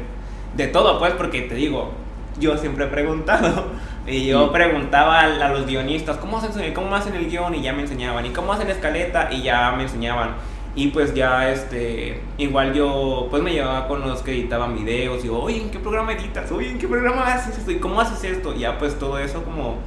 [0.56, 1.92] de todo, pues, porque te digo,
[2.38, 3.66] yo siempre he preguntado
[4.06, 7.54] y yo preguntaba a, los guionistas, ¿cómo hacen, ¿cómo hacen el guion?
[7.54, 8.26] Y ya me enseñaban.
[8.26, 9.32] ¿Y cómo hacen escaleta?
[9.32, 10.34] Y ya me enseñaban.
[10.74, 15.20] Y pues ya, este, igual yo, pues me llevaba con los que editaban videos.
[15.20, 16.52] Y digo, oye, ¿en qué programa editas?
[16.52, 17.70] Oye, ¿en qué programa haces esto?
[17.70, 18.54] ¿Y cómo haces esto?
[18.54, 19.78] Y ya, pues todo eso como,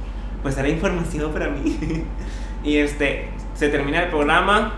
[0.42, 1.78] pues era información para mí.
[2.64, 4.74] y este, se termina el programa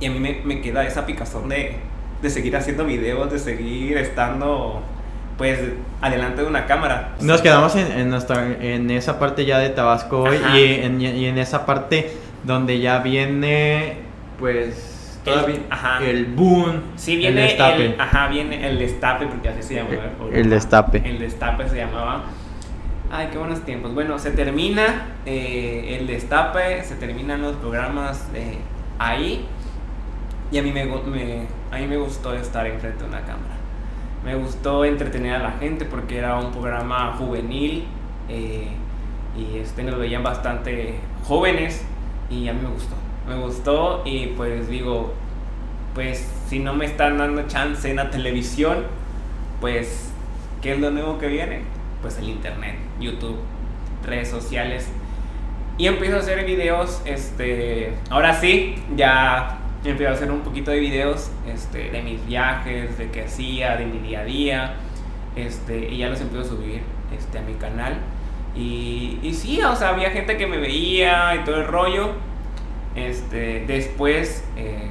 [0.00, 1.76] y a mí me, me queda esa picazón de,
[2.20, 4.82] de seguir haciendo videos, de seguir estando
[5.36, 5.58] pues
[6.00, 7.10] adelante de una cámara.
[7.20, 11.38] Nos quedamos en, en, nuestra, en esa parte ya de Tabasco y en, y en,
[11.38, 12.12] esa parte
[12.44, 13.98] donde ya viene
[14.38, 15.58] pues todavía
[16.00, 16.82] el, el boom.
[16.96, 17.96] Sí, viene el destape.
[17.98, 21.02] ajá, viene el destape porque así se llamaba el, el destape.
[21.04, 22.24] El destape se llamaba.
[23.10, 23.94] Ay, qué buenos tiempos.
[23.94, 28.58] Bueno, se termina eh, el destape, se terminan los programas eh,
[28.98, 29.46] ahí
[30.50, 33.53] y a mí me, me, a mí me gustó estar enfrente de una cámara.
[34.24, 37.84] Me gustó entretener a la gente porque era un programa juvenil
[38.28, 38.68] eh,
[39.36, 41.84] y este, nos veían bastante jóvenes
[42.30, 42.96] y a mí me gustó.
[43.28, 45.12] Me gustó y pues digo,
[45.94, 48.84] pues si no me están dando chance en la televisión,
[49.60, 50.10] pues
[50.62, 51.62] ¿qué es lo nuevo que viene?
[52.00, 53.36] Pues el internet, YouTube,
[54.06, 54.88] redes sociales.
[55.76, 59.58] Y empiezo a hacer videos, este, ahora sí, ya
[59.90, 63.86] empecé a hacer un poquito de videos este, de mis viajes, de qué hacía, de
[63.86, 64.74] mi día a día,
[65.36, 66.82] este, y ya los empiezo a subir
[67.16, 67.98] este, a mi canal.
[68.56, 72.10] Y, y sí, o sea, había gente que me veía y todo el rollo.
[72.94, 74.90] Este, después, eh,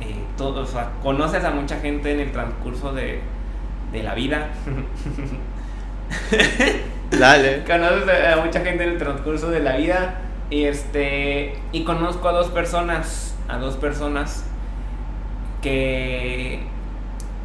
[0.00, 3.20] eh, todo, o sea, conoces a mucha gente en el transcurso de,
[3.92, 4.48] de la vida.
[7.10, 7.64] Dale.
[7.64, 10.20] conoces a mucha gente en el transcurso de la vida.
[10.50, 11.54] Y este.
[11.72, 14.44] Y conozco a dos personas a dos personas
[15.62, 16.62] que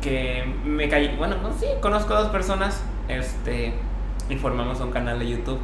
[0.01, 3.73] que me caí, bueno, no sí, conozco a dos personas, este,
[4.29, 5.59] y formamos un canal de YouTube.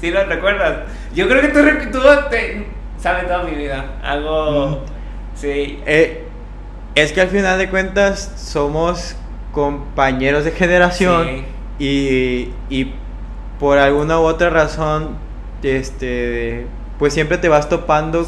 [0.00, 0.88] ¿Sí lo recuerdas?
[1.14, 1.60] Yo creo que tú,
[1.92, 2.66] tú te,
[2.98, 3.98] sabes toda mi vida.
[4.02, 4.76] Hago, mm.
[5.34, 5.80] sí.
[5.86, 6.26] Eh,
[6.94, 9.16] es que al final de cuentas somos
[9.52, 11.44] compañeros de generación
[11.78, 12.94] y, y
[13.58, 15.16] por alguna u otra razón,
[15.62, 16.66] este
[17.00, 18.26] pues siempre te vas topando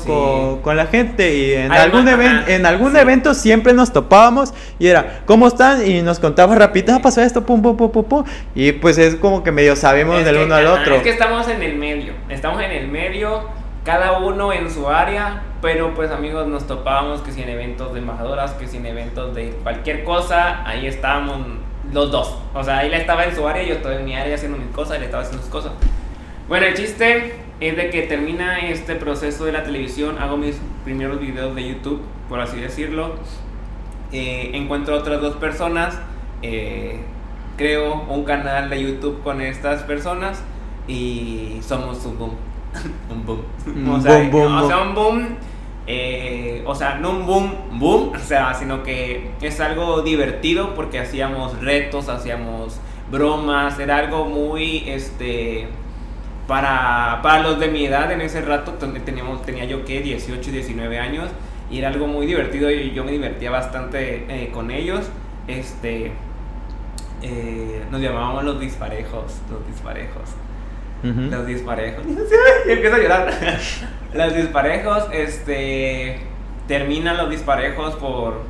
[0.65, 5.21] con, la gente y en algún, evento en algún evento siempre nos topábamos y era,
[5.27, 5.87] ¿cómo están?
[5.87, 8.25] Y nos contaba rapidito, ah, pasó esto, pum, pum, pum, pum, pum.
[8.55, 10.95] Y pues es como que medio sabemos del uno al otro.
[10.95, 13.43] Es que estamos en el medio, estamos en el medio,
[13.85, 17.99] cada uno en su área, pero pues amigos nos topábamos que si en eventos de
[17.99, 21.47] embajadoras, que si en eventos de cualquier cosa, ahí estábamos
[21.93, 22.39] los dos.
[22.55, 24.97] O sea, él estaba en su área, yo estaba en mi área haciendo mis cosas,
[24.97, 25.73] él estaba haciendo sus cosas.
[26.49, 31.21] Bueno, el chiste es de que termina este proceso de la televisión, hago mis primeros
[31.21, 33.15] videos de YouTube, por así decirlo.
[34.11, 35.97] Eh, encuentro otras dos personas,
[36.43, 37.01] eh,
[37.57, 40.43] creo un canal de YouTube con estas personas
[40.89, 42.33] y somos un boom.
[43.11, 43.91] un boom.
[43.91, 45.29] o, sea, un boom.
[45.87, 50.99] Eh, o sea, no un boom, boom, o sea, sino que es algo divertido porque
[50.99, 55.69] hacíamos retos, hacíamos bromas, era algo muy, este,
[56.53, 60.53] para, para los de mi edad en ese rato teníamos, tenía yo que 18 y
[60.53, 61.31] 19 años
[61.71, 65.09] y era algo muy divertido y yo me divertía bastante eh, con ellos.
[65.49, 66.13] Este,
[67.23, 70.29] eh, nos llamábamos los disparejos, los disparejos.
[71.03, 72.05] Los disparejos.
[72.69, 73.33] y empiezo a llorar.
[74.13, 76.21] los disparejos, este,
[76.69, 78.43] terminan los disparejos por,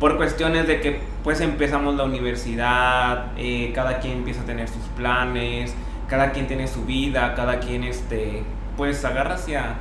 [0.00, 4.82] por cuestiones de que pues empezamos la universidad, eh, cada quien empieza a tener sus
[4.96, 5.72] planes,
[6.08, 8.42] cada quien tiene su vida, cada quien este,
[8.76, 9.76] pues agarra hacia,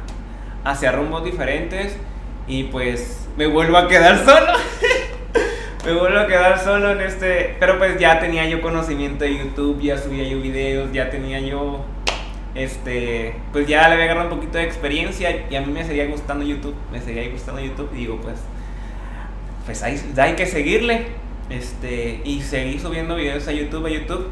[0.63, 1.95] hacia rumbos diferentes
[2.47, 4.53] y pues me vuelvo a quedar solo.
[5.85, 9.81] me vuelvo a quedar solo en este, pero pues ya tenía yo conocimiento de YouTube,
[9.81, 11.85] ya subía yo videos, ya tenía yo
[12.55, 16.07] este, pues ya le había agarrado un poquito de experiencia y a mí me seguía
[16.07, 18.37] gustando YouTube, me seguía gustando YouTube y digo, pues
[19.67, 21.07] pues hay, hay que seguirle.
[21.49, 24.27] Este, y seguí subiendo videos a YouTube, a YouTube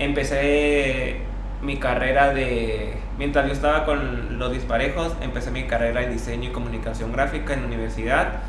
[0.00, 1.18] empecé
[1.62, 2.94] mi carrera de...
[3.18, 7.60] Mientras yo estaba con los disparejos, empecé mi carrera en diseño y comunicación gráfica en
[7.60, 8.40] la universidad.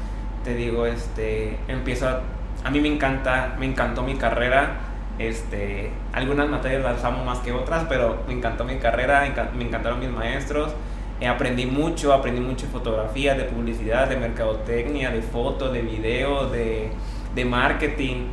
[0.43, 2.21] Te digo, este, empiezo a...
[2.63, 4.77] A mí me encanta, me encantó mi carrera.
[5.19, 9.21] Este, algunas materias las amo más que otras, pero me encantó mi carrera,
[9.53, 10.73] me encantaron mis maestros.
[11.19, 16.49] Eh, aprendí mucho, aprendí mucho de fotografía, de publicidad, de mercadotecnia, de foto, de video,
[16.49, 16.89] de,
[17.35, 18.27] de marketing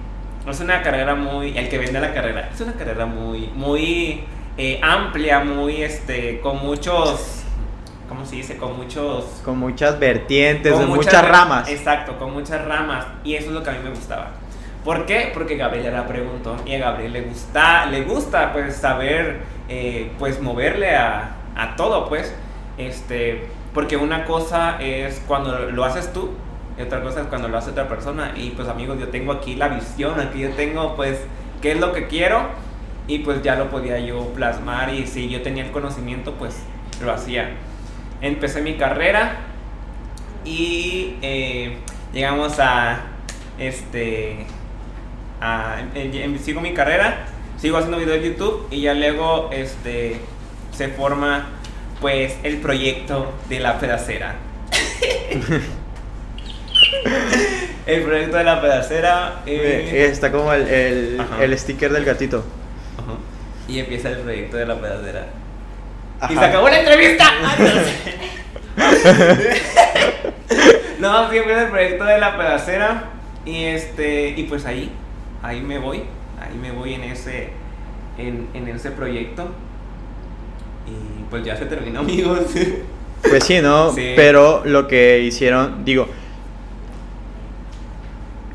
[0.52, 4.24] es una carrera muy, el que vende la carrera, es una carrera muy, muy
[4.56, 7.42] eh, amplia, muy, este, con muchos,
[8.08, 8.56] ¿cómo se dice?
[8.56, 9.24] Con muchos...
[9.44, 11.68] Con muchas vertientes, con muchas, ramas.
[11.68, 13.06] Exacto, con muchas ramas.
[13.24, 14.30] Y eso es lo que a mí me gustaba.
[14.84, 15.30] ¿Por qué?
[15.34, 20.40] Porque Gabriel la preguntó y a Gabriel le gusta, le gusta pues saber, eh, pues
[20.40, 22.34] moverle a, a todo, pues.
[22.78, 26.30] Este, porque una cosa es cuando lo haces tú
[26.78, 28.32] y otra cosa es cuando lo hace otra persona.
[28.36, 31.18] Y pues amigos, yo tengo aquí la visión, aquí yo tengo pues
[31.60, 32.48] qué es lo que quiero
[33.06, 36.56] y pues ya lo podía yo plasmar y si yo tenía el conocimiento pues
[37.02, 37.50] lo hacía.
[38.20, 39.38] Empecé mi carrera
[40.44, 41.78] y eh,
[42.12, 43.00] llegamos a
[43.58, 44.46] este
[45.40, 45.82] a,
[46.40, 47.26] sigo mi carrera
[47.58, 50.20] sigo haciendo videos de YouTube y ya luego este
[50.72, 51.48] se forma
[52.00, 54.36] pues el proyecto de la pedacera
[57.86, 62.44] el proyecto de la pedacera eh, está como el, el, sticker del gatito
[63.66, 65.26] y empieza el proyecto de la pedacera
[66.28, 67.32] y se acabó la entrevista
[70.98, 73.10] no, siempre el proyecto de la pedacera.
[73.44, 74.30] Y este.
[74.30, 74.92] Y pues ahí.
[75.42, 76.02] Ahí me voy.
[76.40, 77.50] Ahí me voy en ese.
[78.18, 79.48] En, en ese proyecto.
[80.86, 82.46] Y pues ya se terminó, amigos.
[83.22, 83.92] Pues sí, ¿no?
[83.94, 86.08] Pero lo que hicieron, digo,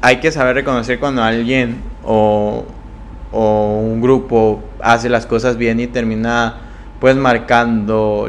[0.04, 2.66] hay que saber reconocer cuando alguien o,
[3.32, 6.58] o, un grupo hace las cosas bien y termina
[7.00, 8.28] pues marcando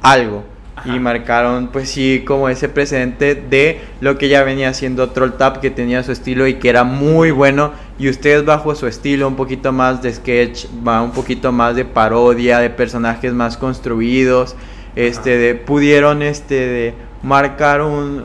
[0.00, 0.42] algo.
[0.86, 5.58] Y marcaron pues sí como ese precedente de lo que ya venía haciendo Troll Tap
[5.58, 7.72] que tenía su estilo y que era muy bueno.
[7.98, 11.84] Y ustedes bajo su estilo un poquito más de sketch va un poquito más de
[11.84, 14.56] parodia de personajes más construidos
[14.94, 18.24] este de, pudieron este de marcar un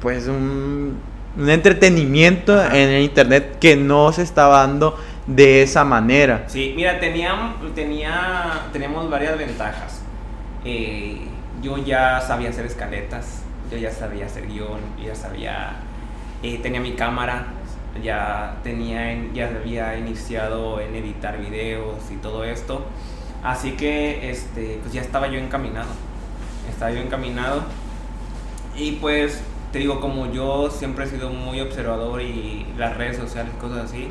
[0.00, 0.94] pues un,
[1.36, 6.44] un entretenimiento en el internet que no se estaba dando de esa manera.
[6.48, 10.02] Sí mira tenía tenía tenemos varias ventajas.
[10.64, 11.20] Eh,
[11.62, 15.76] yo ya sabía hacer escaletas, yo ya sabía hacer guion, ya sabía,
[16.42, 17.46] eh, tenía mi cámara,
[18.02, 22.86] ya tenía, ya había iniciado en editar videos y todo esto,
[23.42, 25.90] así que este, pues ya estaba yo encaminado,
[26.68, 27.62] estaba yo encaminado.
[28.76, 33.52] Y pues te digo como yo siempre he sido muy observador y las redes sociales
[33.60, 34.08] cosas así,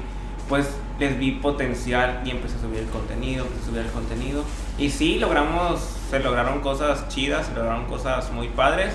[0.48, 0.70] pues
[1.00, 4.44] les vi potencial y empecé a subir el contenido, empecé a subir el contenido.
[4.78, 8.94] Y sí, logramos, se lograron cosas chidas, se lograron cosas muy padres.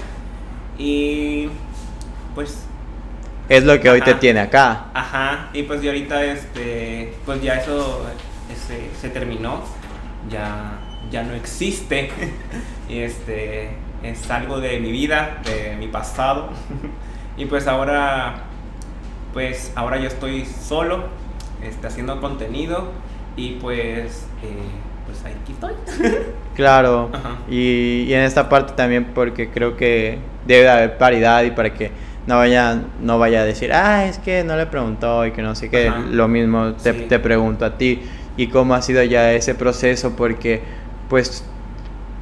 [0.78, 1.48] Y
[2.34, 2.66] pues...
[3.48, 4.86] Es lo que hoy te tiene acá.
[4.94, 8.02] Ajá, y pues y ahorita este, pues ya eso
[8.50, 9.60] este, se terminó,
[10.30, 12.10] ya, ya no existe.
[12.88, 16.50] y este, es algo de mi vida, de mi pasado.
[17.36, 18.44] y pues ahora,
[19.32, 21.24] pues ahora yo estoy solo
[21.68, 22.88] está haciendo contenido
[23.36, 24.56] y pues, eh,
[25.06, 25.74] pues aquí estoy.
[26.54, 27.10] claro,
[27.48, 31.90] y, y, en esta parte también porque creo que debe haber paridad y para que
[32.26, 35.54] no vaya, no vaya a decir, ah, es que no le preguntó y que no
[35.54, 38.02] sé qué, lo mismo te, te pregunto a ti.
[38.36, 40.60] Y cómo ha sido ya ese proceso porque
[41.08, 41.44] pues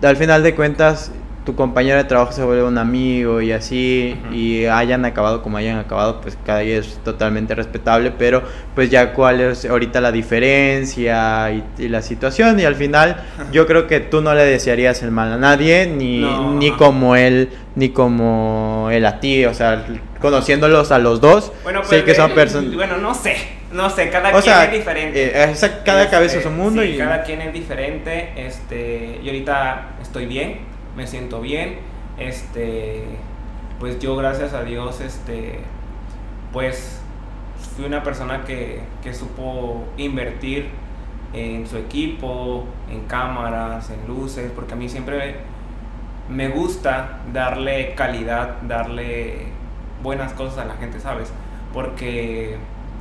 [0.03, 1.11] al final de cuentas
[1.45, 5.79] tu compañero de trabajo se vuelve un amigo y así, y hayan acabado como hayan
[5.79, 8.43] acabado, pues cada día es totalmente respetable, pero
[8.75, 13.89] pues ya cuál es ahorita la diferencia y, la situación, y al final yo creo
[13.89, 16.25] que tú no le desearías el mal a nadie, ni,
[16.59, 19.85] ni como él, ni como él a ti, o sea,
[20.21, 22.75] conociéndolos a los dos, bueno, sé que son personas...
[22.75, 23.63] Bueno, no sé.
[23.73, 25.33] No sé, cada quien es diferente.
[25.35, 28.33] Eh, cada cabeza es un mundo y cada quien es diferente.
[28.37, 30.59] Este, y ahorita estoy bien,
[30.97, 31.79] me siento bien.
[32.19, 33.05] Este,
[33.81, 35.61] pues yo gracias a Dios, este,
[36.53, 37.01] pues
[37.77, 40.69] fui una persona que, que supo invertir
[41.33, 45.37] en su equipo, en cámaras, en luces, porque a mí siempre
[46.29, 49.47] me gusta darle calidad, darle
[50.03, 51.33] buenas cosas a la gente, ¿sabes?
[51.73, 52.57] Porque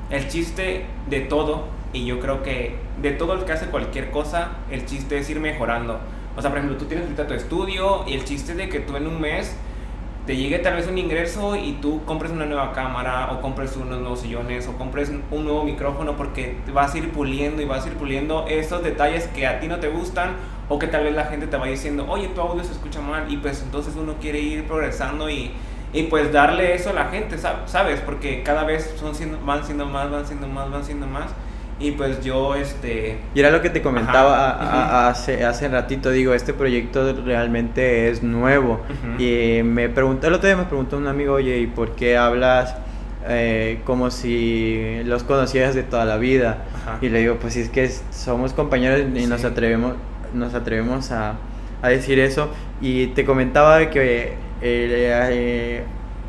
[0.10, 4.52] el chiste de todo, y yo creo que de todo el que hace cualquier cosa,
[4.70, 6.00] el chiste es ir mejorando.
[6.36, 8.96] O sea, por ejemplo, tú tienes ahorita tu estudio y el chiste de que tú
[8.96, 9.56] en un mes
[10.26, 14.00] te llegue tal vez un ingreso y tú compres una nueva cámara o compres unos
[14.00, 17.90] nuevos sillones o compres un nuevo micrófono porque vas a ir puliendo y vas a
[17.90, 20.36] ir puliendo esos detalles que a ti no te gustan
[20.70, 23.32] o que tal vez la gente te va diciendo, oye, tu audio se escucha mal
[23.32, 25.52] y pues entonces uno quiere ir progresando y,
[25.92, 28.00] y pues darle eso a la gente, ¿sabes?
[28.00, 29.14] Porque cada vez son
[29.46, 31.32] van siendo más, van siendo más, van siendo más.
[31.82, 33.18] Y pues yo, este...
[33.34, 38.82] Y era lo que te comentaba hace, hace ratito, digo, este proyecto realmente es nuevo.
[39.18, 42.76] Y me preguntó, el otro día me preguntó un amigo, oye, ¿y por qué hablas
[43.28, 46.66] eh, como si los conocieras de toda la vida?
[47.02, 49.96] Y le digo, pues es que somos compañeros y nos atrevemos,
[50.36, 51.38] nos atrevemos a,
[51.82, 52.50] a, decir eso.
[52.80, 55.84] Y te comentaba que eh, eh,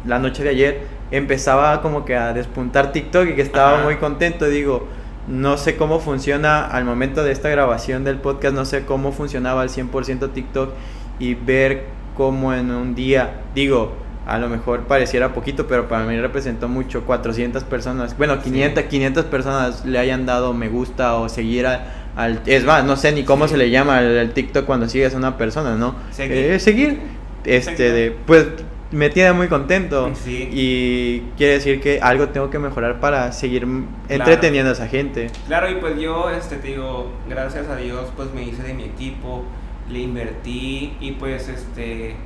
[0.06, 0.80] la noche de ayer
[1.10, 4.46] empezaba como que a despuntar TikTok y que estaba muy contento.
[4.46, 4.88] Digo,
[5.28, 9.62] no sé cómo funciona al momento de esta grabación del podcast, no sé cómo funcionaba
[9.62, 10.70] al 100% TikTok
[11.18, 11.84] y ver
[12.16, 13.92] cómo en un día, digo,
[14.26, 19.24] a lo mejor pareciera poquito, pero para mí representó mucho, 400 personas, bueno, 500, 500
[19.26, 22.40] personas le hayan dado me gusta o seguir al...
[22.46, 25.36] Es más, no sé ni cómo se le llama al, TikTok cuando sigues a una
[25.36, 25.94] persona, ¿no?
[26.10, 26.36] Seguir.
[26.36, 27.00] Eh, seguir.
[27.44, 28.46] Este, de, pues
[28.92, 30.12] me tiene muy contento.
[30.26, 33.66] Y quiere decir que algo tengo que mejorar para seguir
[34.08, 35.30] entreteniendo a esa gente.
[35.46, 38.84] Claro, y pues yo, este, te digo, gracias a Dios, pues me hice de mi
[38.84, 39.44] equipo,
[39.90, 42.16] le invertí y pues, este,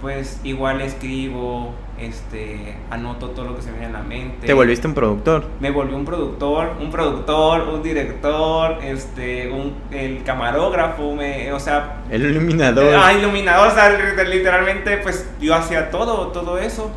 [0.00, 4.46] pues igual escribo, este, anoto todo lo que se me viene a la mente.
[4.46, 5.44] ¿Te volviste un productor?
[5.60, 12.02] Me volví un productor, un productor, un director, este, un, el camarógrafo, me, o sea...
[12.10, 12.94] El iluminador.
[12.96, 13.90] Ah, iluminador, o sea,
[14.24, 16.90] literalmente, pues yo hacía todo, todo eso.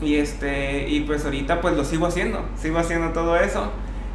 [0.00, 3.70] Y este, y pues ahorita pues lo sigo haciendo, sigo haciendo todo eso.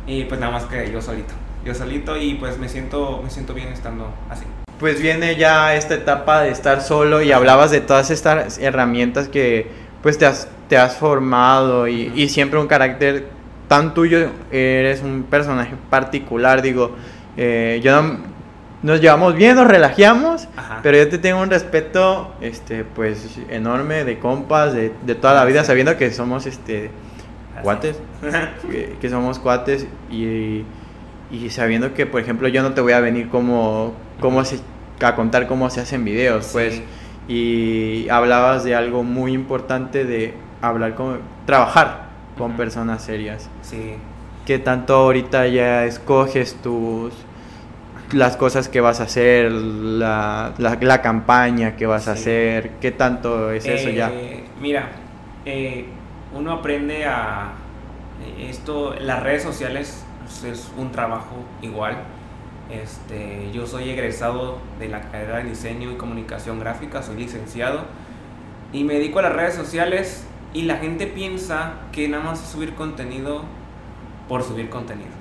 [0.08, 1.34] Y pues nada más que yo solito,
[1.66, 4.46] yo solito y pues me siento, me siento bien estando así
[4.84, 9.68] pues viene ya esta etapa de estar solo y hablabas de todas estas herramientas que
[10.02, 13.28] pues te has, te has formado y, siempre un carácter
[13.70, 16.98] tan tuyo, eres un personaje particular, digo,
[17.38, 18.18] eh, yo
[18.82, 20.50] nos llevamos bien, nos relajamos,
[20.82, 25.64] pero yo te tengo un respeto, este, pues, enorme de compas, de, toda la vida,
[25.64, 26.92] sabiendo que somos, este,
[27.62, 28.02] cuates,
[29.00, 30.66] que, somos cuates y,
[31.32, 34.44] y, sabiendo que, por ejemplo, yo no te voy a venir como, como
[35.02, 36.82] a contar cómo se hacen videos, pues
[37.28, 43.50] y hablabas de algo muy importante de hablar con, trabajar con personas serias.
[43.62, 43.96] Sí.
[44.46, 47.14] Que tanto ahorita ya escoges tus
[48.12, 53.52] las cosas que vas a hacer, la, la, campaña que vas a hacer, ¿qué tanto
[53.52, 54.12] es eso ya?
[54.12, 54.90] Eh, mira,
[55.46, 55.86] eh,
[56.36, 57.54] uno aprende a
[58.38, 60.06] esto, las redes sociales
[60.46, 61.98] es un trabajo igual
[62.82, 67.82] este, yo soy egresado de la carrera de diseño y comunicación gráfica, soy licenciado
[68.72, 72.50] y me dedico a las redes sociales y la gente piensa que nada más es
[72.50, 73.44] subir contenido
[74.28, 75.12] por subir contenido.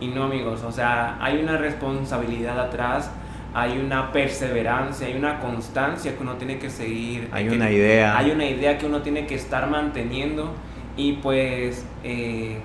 [0.00, 3.10] Y no amigos, o sea, hay una responsabilidad atrás,
[3.52, 7.28] hay una perseverancia, hay una constancia que uno tiene que seguir.
[7.32, 8.16] Hay una idea.
[8.16, 10.54] Hay una idea que uno tiene que estar manteniendo
[10.96, 11.84] y pues...
[12.02, 12.60] Eh,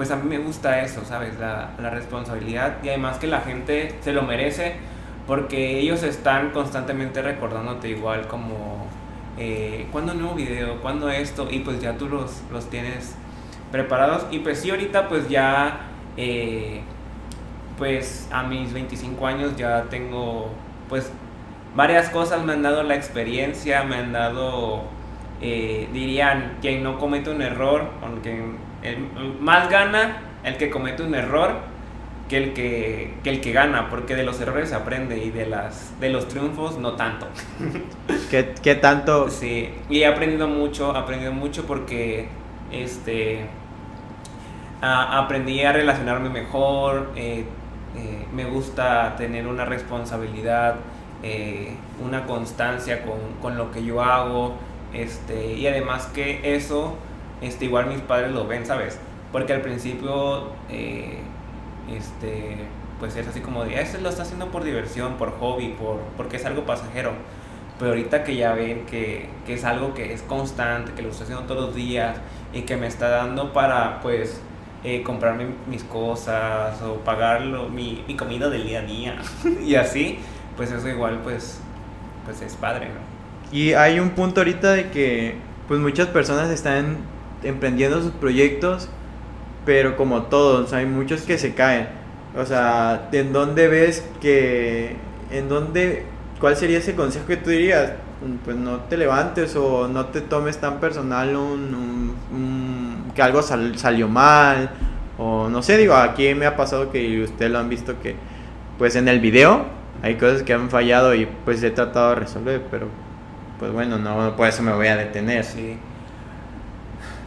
[0.00, 1.38] pues a mí me gusta eso, ¿sabes?
[1.38, 4.76] La, la, responsabilidad y además que la gente se lo merece
[5.26, 8.86] porque ellos están constantemente recordándote igual como,
[9.36, 10.80] eh, ¿cuándo nuevo video?
[10.80, 11.48] ¿Cuándo esto?
[11.50, 13.14] Y pues ya tú los, los tienes
[13.70, 15.80] preparados y pues sí, ahorita pues ya,
[16.16, 16.80] eh,
[17.76, 20.48] pues a mis 25 años ya tengo
[20.88, 21.12] pues
[21.76, 24.84] varias cosas, me han dado la experiencia, me han dado,
[25.42, 27.90] eh, dirían, quien no comete un error,
[28.84, 31.70] aunque más gana el que comete un error
[32.30, 35.98] que el que, el que gana, porque de los errores se aprende y de, las,
[35.98, 37.26] de los triunfos no tanto.
[38.30, 39.28] ¿Qué, tanto?
[39.28, 42.28] Sí, y he aprendido mucho, aprendido mucho porque
[42.70, 43.46] este,
[44.80, 47.44] aprendí a relacionarme mejor, eh,
[47.96, 50.76] eh, me gusta tener una responsabilidad,
[51.24, 54.54] eh, una constancia con, con, lo que yo hago,
[54.94, 56.96] este, y además que eso
[57.40, 58.98] este, igual mis padres lo ven, ¿sabes?
[59.32, 61.18] Porque al principio, eh,
[61.90, 62.56] este,
[62.98, 66.36] pues es así como de, este lo está haciendo por diversión, por hobby, por, porque
[66.36, 67.12] es algo pasajero.
[67.78, 71.24] Pero ahorita que ya ven que, que es algo que es constante, que lo estoy
[71.24, 72.16] haciendo todos los días
[72.52, 74.42] y que me está dando para, pues,
[74.84, 79.18] eh, comprarme mis cosas o pagar mi, mi, comida del día a día
[79.62, 80.18] y así,
[80.56, 81.60] pues eso igual, pues,
[82.24, 83.56] pues es padre, ¿no?
[83.56, 85.36] Y hay un punto ahorita de que,
[85.68, 86.98] pues muchas personas están
[87.42, 88.88] emprendiendo sus proyectos,
[89.64, 91.88] pero como todos, hay muchos que se caen.
[92.36, 94.96] O sea, ¿en dónde ves que,
[95.30, 96.04] en dónde,
[96.40, 97.92] cuál sería ese consejo que tú dirías?
[98.44, 104.70] Pues no te levantes o no te tomes tan personal un, que algo salió mal
[105.18, 108.14] o no sé, digo, aquí me ha pasado que ustedes lo han visto que
[108.78, 109.64] pues en el video
[110.02, 112.88] hay cosas que han fallado y pues he tratado de resolver, pero
[113.58, 115.44] pues bueno, no por eso me voy a detener.
[115.44, 115.78] Sí.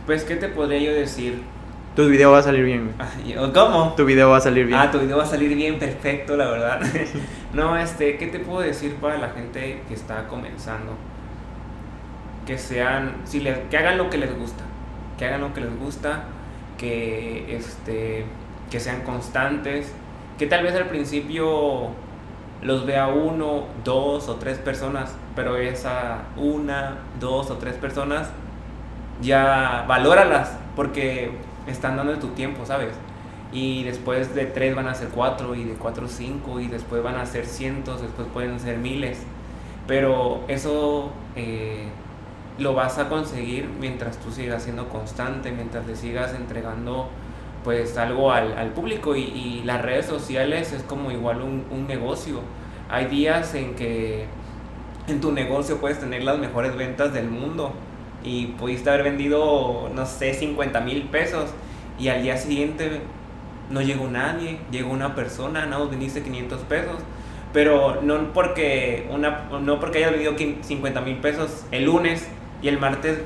[0.06, 1.42] Pues, ¿qué te podría yo decir?
[1.96, 2.94] Tu video va a salir bien.
[3.00, 3.10] Ah,
[3.54, 3.94] ¿Cómo?
[3.96, 4.78] Tu video va a salir bien.
[4.78, 6.82] Ah, tu video va a salir bien, perfecto, la verdad.
[7.54, 10.94] no, este, ¿qué te puedo decir para la gente que está comenzando?
[12.46, 14.64] Que sean, si les, que hagan lo que les gusta,
[15.18, 16.24] que hagan lo que les gusta,
[16.78, 18.26] que, este,
[18.70, 19.94] que sean constantes,
[20.38, 21.92] que tal vez al principio
[22.62, 28.30] los vea uno, dos o tres personas, pero esa una, dos o tres personas
[29.24, 31.32] ya valóralas porque
[31.68, 32.94] están dando tu tiempo, ¿sabes?
[33.52, 37.16] Y después de tres van a ser cuatro y de cuatro cinco y después van
[37.16, 39.20] a ser cientos, después pueden ser miles.
[39.88, 41.88] Pero eso eh,
[42.58, 47.10] lo vas a conseguir mientras tú sigas siendo constante, mientras le sigas entregando
[47.64, 51.88] pues algo al, al público y, y, las redes sociales es como igual un, un,
[51.88, 52.42] negocio.
[52.90, 54.26] Hay días en que
[55.08, 57.74] en tu negocio puedes tener las mejores ventas del mundo
[58.24, 61.52] y pudiste haber vendido, no sé, 50 mil pesos
[62.00, 63.02] y al día siguiente
[63.70, 66.98] no llegó nadie, llegó una persona, no, vendiste 500 pesos.
[67.54, 72.28] Pero no porque, una, no porque hayas vendido 50 mil pesos el lunes
[72.64, 73.20] y el martes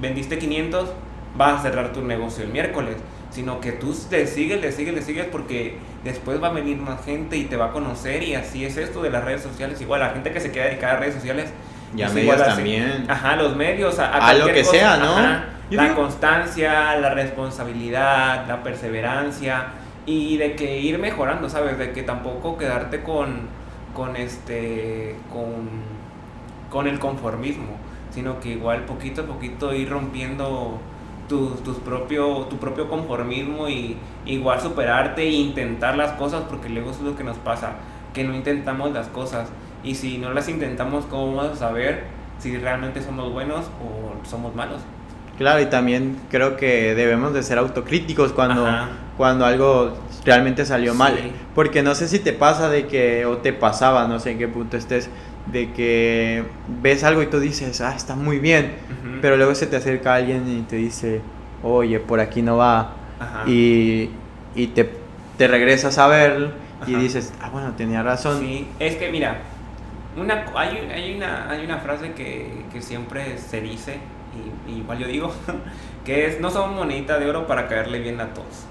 [0.00, 0.92] vendiste 500,
[1.36, 2.96] vas a cerrar tu negocio el miércoles
[3.32, 7.04] sino que tú le sigues, le sigues, le sigues porque después va a venir más
[7.04, 9.80] gente y te va a conocer y así es esto de las redes sociales.
[9.80, 11.50] Igual la gente que se queda dedicada a redes sociales.
[11.94, 13.04] Ya medios también.
[13.08, 13.98] Ajá, los medios.
[13.98, 15.52] A, a, lo que sea, ¿no?
[15.70, 19.68] la constancia, la responsabilidad, la perseverancia
[20.04, 21.78] y de que ir mejorando, ¿sabes?
[21.78, 23.48] De que tampoco quedarte con,
[23.94, 25.68] con este, con,
[26.70, 27.76] con el conformismo,
[28.10, 30.80] sino que igual poquito a poquito ir rompiendo
[31.28, 36.90] tus, tus propio, tu propio conformismo y igual superarte e intentar las cosas, porque luego
[36.90, 37.74] eso es lo que nos pasa,
[38.12, 39.48] que no intentamos las cosas.
[39.84, 42.04] Y si no las intentamos, ¿cómo vamos a saber
[42.38, 44.80] si realmente somos buenos o somos malos?
[45.38, 48.66] Claro, y también creo que debemos de ser autocríticos cuando,
[49.16, 51.18] cuando algo realmente salió mal.
[51.54, 54.48] Porque no sé si te pasa de que, o te pasaba, no sé en qué
[54.48, 55.08] punto estés,
[55.46, 56.44] de que
[56.80, 58.74] ves algo y tú dices, ah, está muy bien,
[59.20, 61.20] pero luego se te acerca alguien y te dice,
[61.62, 62.92] oye, por aquí no va,
[63.46, 64.10] y,
[64.54, 64.88] y te,
[65.38, 66.50] te, regresas a verlo
[66.86, 68.40] y dices, ah, bueno, tenía razón.
[68.40, 69.40] Sí, es que mira,
[70.16, 73.98] una, hay, hay, una, hay una frase que, que siempre se dice,
[74.66, 75.32] y, y igual yo digo,
[76.04, 78.66] que es, no somos monedita de oro para caerle bien a todos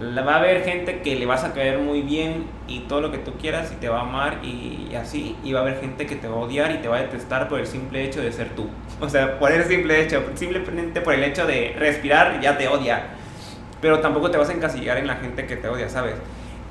[0.00, 3.18] va a haber gente que le vas a caer muy bien y todo lo que
[3.18, 6.16] tú quieras y te va a amar y, así, y va a haber gente que
[6.16, 8.50] te va a odiar y te va a detestar por el simple hecho de ser
[8.50, 8.68] tú.
[9.00, 13.06] O sea, por el simple hecho, simplemente por el hecho de respirar ya te odia.
[13.80, 16.16] Pero tampoco te vas a encasillar en la gente que te odia, ¿sabes?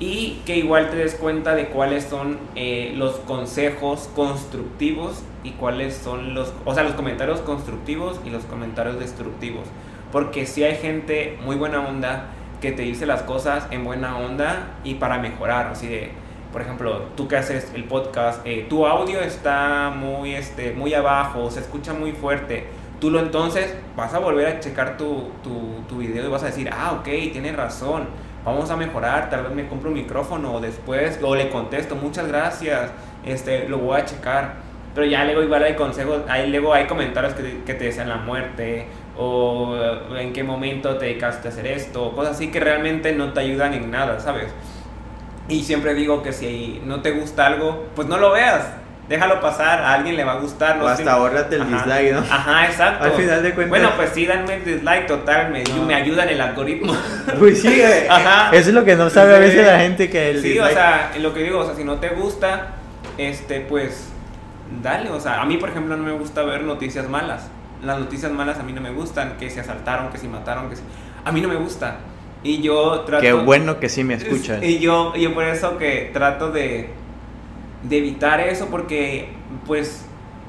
[0.00, 5.94] Y que igual te des cuenta de cuáles son eh, los consejos constructivos y cuáles
[5.94, 9.66] son los, o sea, los comentarios constructivos y los comentarios destructivos.
[10.10, 12.30] Porque si hay gente muy buena onda,
[12.60, 16.10] que te dice las cosas en buena onda y para mejorar, así de,
[16.52, 21.50] por ejemplo, tú que haces el podcast, eh, tu audio está muy, este, muy abajo,
[21.50, 22.66] se escucha muy fuerte,
[23.00, 26.46] tú lo entonces vas a volver a checar tu, tu, tu video y vas a
[26.46, 28.08] decir, ah, ok, tienes razón,
[28.44, 32.28] vamos a mejorar, tal vez me compro un micrófono o después, o le contesto, muchas
[32.28, 32.90] gracias,
[33.24, 34.70] este, lo voy a checar.
[34.94, 38.16] Pero ya luego igual hay consejos, hay, luego hay comentarios que, que te desean la
[38.16, 39.76] muerte, o
[40.16, 43.74] en qué momento te dedicaste a hacer esto, cosas así que realmente no te ayudan
[43.74, 44.48] en nada, ¿sabes?
[45.48, 48.79] Y siempre digo que si no te gusta algo, pues no lo veas.
[49.10, 50.78] Déjalo pasar, a alguien le va a gustar.
[50.78, 52.20] No o hasta ahorrate el dislike, ¿no?
[52.20, 53.04] Ajá, exacto.
[53.04, 53.68] Al final de cuentas.
[53.68, 56.96] Bueno, pues sí, danme el dislike total, me, me ayuda en el algoritmo.
[57.38, 58.50] Pues sí, Ajá.
[58.56, 61.12] Eso es lo que no sabe a veces la gente que el Sí, o sea,
[61.18, 62.76] lo que digo, o sea, si no te gusta,
[63.18, 64.08] este, pues,
[64.82, 65.10] dale.
[65.10, 67.50] O sea, a mí, por ejemplo, no me gusta ver noticias malas
[67.84, 70.76] las noticias malas a mí no me gustan, que se asaltaron, que se mataron, que
[71.24, 71.98] a mí no me gusta.
[72.42, 73.22] Y yo trato...
[73.22, 74.62] Qué bueno que sí me escuchas.
[74.62, 76.90] Y yo, yo por eso que trato de,
[77.82, 79.30] de evitar eso porque,
[79.66, 80.06] pues,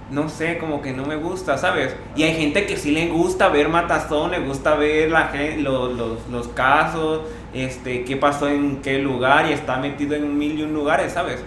[0.09, 1.95] no sé, como que no me gusta, ¿sabes?
[2.15, 6.27] Y hay gente que sí le gusta ver matazón, le gusta ver la los, los,
[6.29, 7.21] los, casos,
[7.53, 11.41] este, qué pasó en qué lugar y está metido en mil y un lugares, ¿sabes?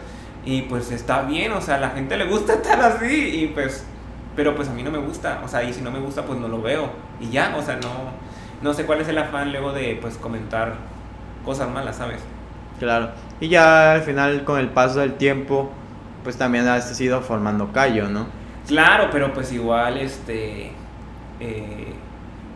[0.47, 3.85] Y pues está bien, o sea, a la gente le gusta estar así y pues
[4.37, 6.39] pero pues a mí no me gusta, o sea, y si no me gusta, pues
[6.39, 6.91] no lo veo.
[7.21, 8.11] Y ya, o sea, no,
[8.63, 10.75] no sé cuál es el afán luego de pues comentar
[11.45, 12.21] cosas malas, ¿sabes?
[12.79, 13.11] Claro.
[13.41, 15.71] Y ya al final, con el paso del tiempo,
[16.23, 18.27] pues también has ido formando callo, ¿no?
[18.67, 20.73] Claro, pero pues igual, este,
[21.41, 21.93] eh,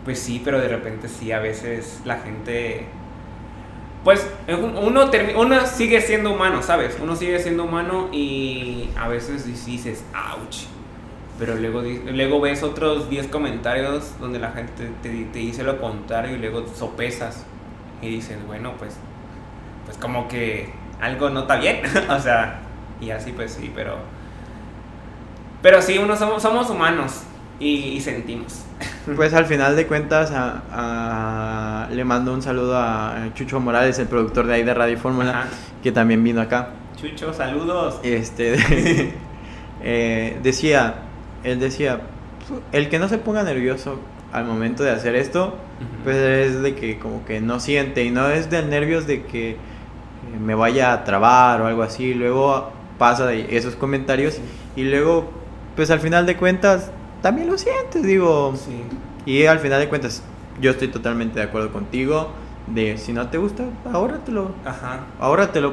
[0.05, 2.87] pues sí, pero de repente sí, a veces la gente,
[4.05, 4.27] pues
[4.83, 6.97] uno, uno sigue siendo humano, ¿sabes?
[7.03, 10.65] Uno sigue siendo humano y a veces dices, ouch
[11.39, 16.35] pero luego, luego ves otros 10 comentarios donde la gente te, te, dice lo contrario
[16.35, 17.45] y luego sopesas
[18.03, 18.97] y dices, bueno, pues,
[19.89, 20.69] pues como que
[21.01, 21.81] algo no está bien,
[22.11, 22.61] o sea,
[23.01, 23.97] y así pues sí, pero...
[25.63, 27.23] Pero sí, uno somos, somos humanos
[27.59, 28.65] y, sentimos.
[29.17, 34.47] Pues al final de cuentas a, le mando un saludo a Chucho Morales, el productor
[34.47, 35.47] de ahí de Radio Fórmula,
[35.83, 36.69] que también vino acá.
[36.95, 38.01] Chucho, saludos.
[38.03, 38.57] Este,
[39.83, 40.97] eh, decía,
[41.43, 42.03] él decía,
[42.73, 43.99] el que no se ponga nervioso
[44.31, 45.57] al momento de hacer esto,
[46.05, 49.57] pues es de que como que no siente y no es de nervios de que
[50.41, 54.39] me vaya a trabar o algo así, luego pasa de esos comentarios
[54.77, 55.31] y luego
[55.77, 56.91] pues al final de cuentas
[57.23, 58.55] también lo sientes, digo.
[58.57, 58.83] Sí.
[59.27, 60.23] Y al final de cuentas
[60.61, 62.31] yo estoy totalmente de acuerdo contigo
[62.67, 64.53] de si no te gusta, ahórratelo.
[64.65, 65.01] Ajá.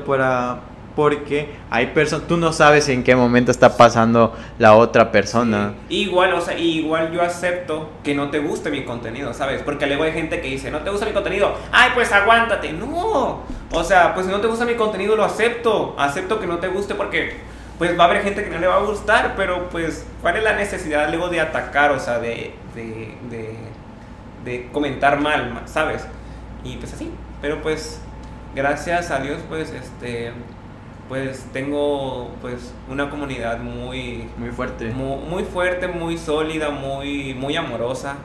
[0.05, 0.59] Para
[0.95, 5.73] porque hay personas, tú no sabes en qué momento está pasando la otra persona.
[5.89, 9.61] Igual, o sea, igual yo acepto que no te guste mi contenido, ¿sabes?
[9.61, 12.71] Porque luego hay gente que dice, no te gusta mi contenido, ay, pues aguántate.
[12.73, 13.41] No,
[13.71, 15.95] o sea, pues si no te gusta mi contenido, lo acepto.
[15.97, 17.35] Acepto que no te guste porque,
[17.77, 20.43] pues va a haber gente que no le va a gustar, pero pues, ¿cuál es
[20.43, 23.55] la necesidad luego de atacar, o sea, de, de, de,
[24.45, 26.07] de comentar mal, ¿sabes?
[26.63, 27.99] Y pues así, pero pues,
[28.55, 30.31] gracias a Dios, pues, este
[31.07, 34.89] pues tengo pues una comunidad muy muy fuerte.
[34.91, 38.15] muy, muy, fuerte muy sólida muy muy amorosa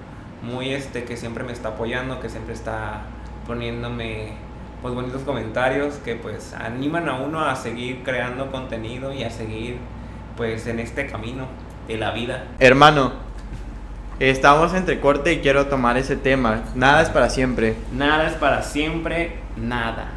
[0.43, 3.03] muy este que siempre me está apoyando que siempre está
[3.47, 4.33] poniéndome
[4.81, 9.77] pues bonitos comentarios que pues animan a uno a seguir creando contenido y a seguir
[10.39, 11.47] pues en este camino
[11.87, 12.47] de la vida.
[12.61, 13.13] Hermano
[14.21, 16.63] estamos entre corte y quiero tomar ese tema.
[16.75, 17.75] Nada es para siempre.
[17.93, 20.13] Nada es para siempre nada.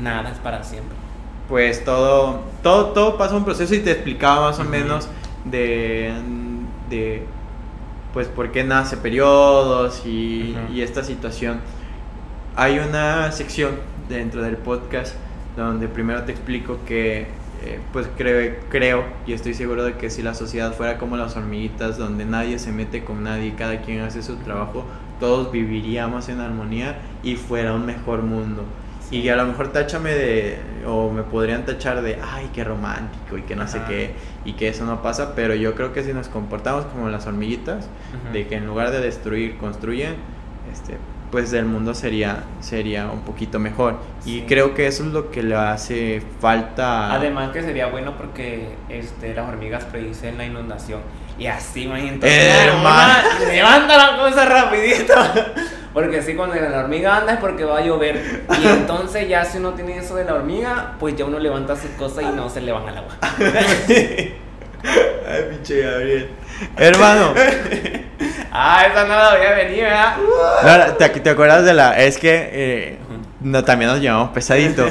[0.00, 1.05] Nada es para siempre
[1.48, 5.08] pues todo, todo, todo pasa un proceso y te explicaba más o menos
[5.44, 6.12] de,
[6.90, 7.22] de,
[8.12, 11.60] pues, por qué nace periodos y, y, esta situación.
[12.56, 13.72] Hay una sección
[14.08, 15.14] dentro del podcast
[15.56, 17.26] donde primero te explico que,
[17.64, 21.36] eh, pues, creo, creo y estoy seguro de que si la sociedad fuera como las
[21.36, 24.84] hormiguitas, donde nadie se mete con nadie, cada quien hace su trabajo,
[25.20, 28.64] todos viviríamos en armonía y fuera un mejor mundo.
[29.10, 33.42] Y a lo mejor táchame de, o me podrían tachar de, ay, qué romántico y
[33.42, 33.72] que no Ajá.
[33.72, 37.08] sé qué, y que eso no pasa, pero yo creo que si nos comportamos como
[37.08, 38.32] las hormiguitas, Ajá.
[38.32, 40.16] de que en lugar de destruir, construyen,
[40.72, 40.96] este,
[41.30, 43.98] pues el mundo sería, sería un poquito mejor.
[44.20, 44.38] Sí.
[44.38, 47.12] Y creo que eso es lo que le hace falta.
[47.12, 51.00] Además que sería bueno porque este, las hormigas predicen la inundación.
[51.38, 52.26] Y así, imagínate.
[52.28, 52.70] Eh,
[53.52, 55.14] levanta la cosa rapidito.
[55.96, 58.44] Porque así cuando la hormiga anda es porque va a llover.
[58.60, 61.88] Y entonces ya si uno tiene eso de la hormiga, pues ya uno levanta sus
[61.92, 63.16] cosas y no se le van al agua.
[63.22, 64.34] Ay,
[65.48, 66.28] pinche Gabriel.
[66.76, 67.32] Hermano.
[68.52, 70.16] ah, esa no la había venido, ¿verdad?
[70.88, 71.96] No, ¿te, ¿te, acuerdas de la.?
[71.96, 72.98] Es que eh,
[73.40, 74.84] no, también nos llevamos pesadito.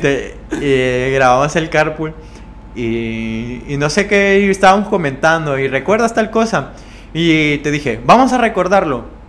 [0.00, 2.14] Te, eh, grabamos el carpool
[2.74, 6.70] y, y no sé qué estábamos comentando y recuerdas tal cosa.
[7.14, 9.21] Y te dije, vamos a recordarlo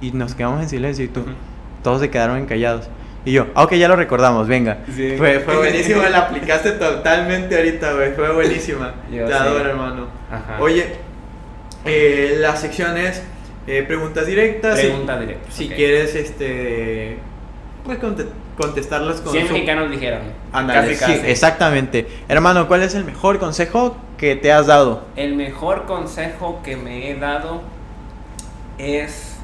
[0.00, 1.34] y nos quedamos en silencio y tú, uh -huh.
[1.82, 2.88] todos se quedaron callados.
[3.24, 4.78] Y yo, ah, ok, ya lo recordamos, venga.
[4.94, 5.14] Sí.
[5.18, 8.12] Fue, fue buenísima, la aplicaste totalmente ahorita, güey.
[8.12, 8.94] Fue buenísima.
[9.12, 9.38] Yo, Te sí.
[9.38, 10.06] adoro, hermano.
[10.30, 10.56] Ajá.
[10.60, 10.86] Oye,
[11.84, 13.22] eh, la sección es
[13.66, 14.78] eh, preguntas directas.
[14.78, 15.50] Pregunta si, directa.
[15.50, 15.76] Si okay.
[15.76, 17.18] quieres, este.
[17.84, 17.98] Pues
[18.56, 19.32] contestarlas con.
[19.32, 19.52] 100 su...
[19.52, 20.20] mexicanos dijeron.
[20.52, 21.20] Ándale, casi, casi.
[21.20, 22.06] Sí, exactamente.
[22.28, 25.04] Hermano, ¿cuál es el mejor consejo que te has dado?
[25.16, 27.62] El mejor consejo que me he dado
[28.78, 29.37] es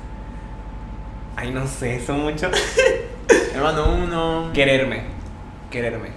[1.37, 2.53] Ay, no sé, son muchos.
[3.55, 4.51] Hermano, uno.
[4.53, 5.03] Quererme.
[5.71, 6.11] Quererme.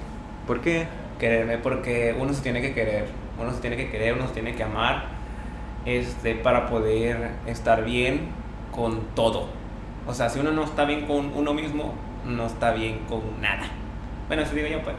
[0.45, 0.87] ¿Por qué?
[1.19, 3.05] Quererme, porque uno se tiene que querer.
[3.39, 5.05] Uno se tiene que querer, uno se tiene que amar.
[5.85, 8.27] Este, para poder estar bien
[8.71, 9.49] con todo.
[10.05, 11.95] O sea, si uno no está bien con uno mismo,
[12.25, 13.65] no está bien con nada.
[14.27, 14.95] Bueno, eso digo yo, pues.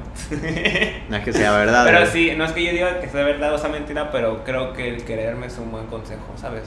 [1.08, 1.84] no es que sea verdad.
[1.84, 4.72] Pero sí, no es que yo diga que sea verdad o sea mentira, pero creo
[4.72, 6.64] que el quererme es un buen consejo, ¿sabes?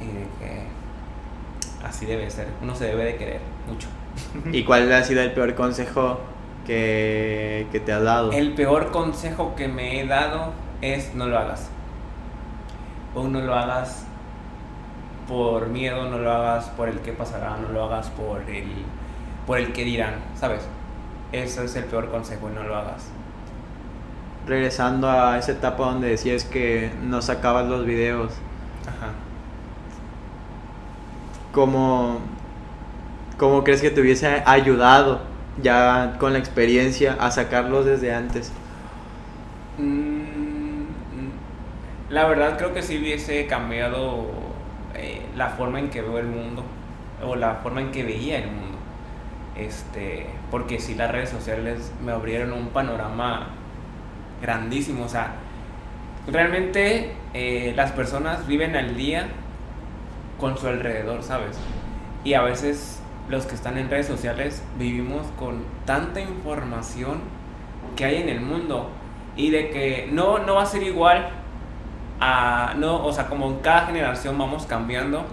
[0.00, 0.79] Y de que
[1.84, 2.48] así debe ser.
[2.62, 3.88] Uno se debe de querer mucho.
[4.52, 6.20] ¿Y cuál ha sido el peor consejo
[6.66, 8.32] que, que, te has dado?
[8.32, 11.70] El peor consejo que me he dado es no lo hagas.
[13.14, 14.06] O no lo hagas
[15.28, 18.84] por miedo, no lo hagas por el que pasará, no lo hagas por el,
[19.46, 20.62] por el que dirán, ¿sabes?
[21.32, 23.08] Ese es el peor consejo y no lo hagas.
[24.46, 28.32] Regresando a esa etapa donde decías que no sacabas los videos.
[28.82, 29.12] Ajá.
[31.52, 32.20] ¿Cómo,
[33.36, 35.22] ¿Cómo crees que te hubiese ayudado
[35.60, 38.52] ya con la experiencia a sacarlos desde antes?
[39.78, 40.84] Mm,
[42.10, 44.26] la verdad creo que sí hubiese cambiado
[44.94, 46.64] eh, la forma en que veo el mundo
[47.24, 48.78] o la forma en que veía el mundo.
[49.56, 53.48] Este, porque sí las redes sociales me abrieron un panorama
[54.40, 55.04] grandísimo.
[55.04, 55.34] O sea,
[56.26, 59.28] realmente eh, las personas viven al día
[60.40, 61.58] con su alrededor, ¿sabes?
[62.24, 67.20] Y a veces los que están en redes sociales vivimos con tanta información
[67.96, 68.90] que hay en el mundo
[69.36, 71.28] y de que no, no va a ser igual
[72.20, 75.24] a, no, o sea, como en cada generación vamos cambiando,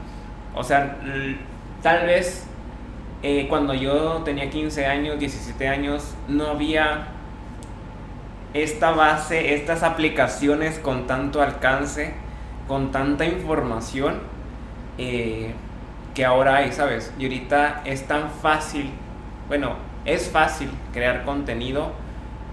[0.56, 0.98] o sea,
[1.82, 2.48] tal vez
[3.24, 7.08] eh, cuando yo tenía 15 años, 17 años, no había
[8.54, 12.14] esta base, estas aplicaciones con tanto alcance,
[12.68, 14.37] con tanta información
[14.98, 15.54] eh,
[16.14, 17.14] que ahora hay, ¿sabes?
[17.20, 18.90] Y ahorita es tan fácil,
[19.48, 19.76] bueno,
[20.06, 21.92] es fácil crear contenido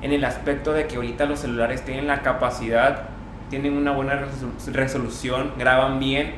[0.02, 3.04] en el aspecto de que ahorita los celulares tienen la capacidad,
[3.48, 4.26] tienen una buena
[4.72, 6.34] resolución, graban bien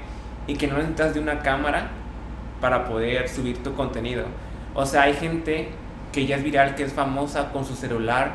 [0.46, 1.88] y que no necesitas de una cámara
[2.60, 4.24] para poder subir tu contenido.
[4.74, 5.68] O sea, hay gente
[6.12, 8.32] que ya es viral, que es famosa con su celular,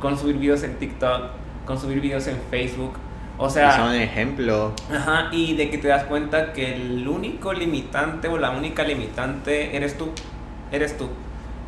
[0.00, 1.30] con subir videos en TikTok,
[1.64, 2.94] con subir videos en Facebook.
[3.38, 4.72] O sea, son ejemplo.
[4.92, 9.76] Ajá, y de que te das cuenta que el único limitante o la única limitante
[9.76, 10.10] eres tú.
[10.72, 11.08] Eres tú.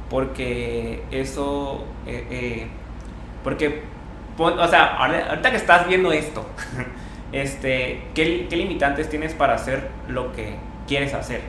[0.09, 1.85] Porque eso.
[2.07, 2.67] Eh, eh,
[3.45, 3.85] porque.
[4.37, 6.45] O sea, ahorita que estás viendo esto,
[7.33, 10.57] este, ¿qué, ¿qué limitantes tienes para hacer lo que
[10.89, 11.43] quieres hacer?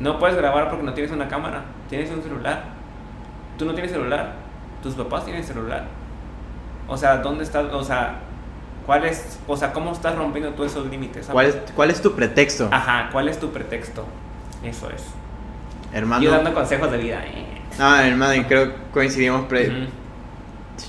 [0.00, 2.64] No puedes grabar porque no tienes una cámara, tienes un celular.
[3.56, 4.32] Tú no tienes celular,
[4.82, 5.84] tus papás tienen celular.
[6.88, 7.72] O sea, ¿dónde estás?
[7.72, 8.20] O sea,
[8.86, 11.26] ¿cuál es, o sea, cómo estás rompiendo todos esos límites?
[11.26, 12.68] ¿Cuál es, ¿Cuál es tu pretexto?
[12.70, 14.06] Ajá, ¿cuál es tu pretexto?
[14.62, 15.04] Eso es.
[15.92, 16.22] Hermano.
[16.22, 17.22] Yo dando consejos de vida.
[17.24, 17.46] Eh.
[17.78, 19.46] No, hermano, creo que coincidimos.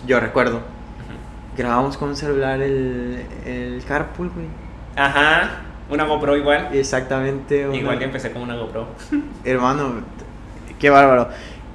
[0.05, 0.61] Yo recuerdo.
[1.57, 4.45] Grabamos con un celular el, el carpool, güey.
[4.95, 5.61] Ajá.
[5.89, 6.69] Una GoPro igual.
[6.73, 7.67] Exactamente.
[7.73, 8.87] Igual que empecé con una GoPro.
[9.43, 10.01] Hermano,
[10.79, 11.29] qué bárbaro.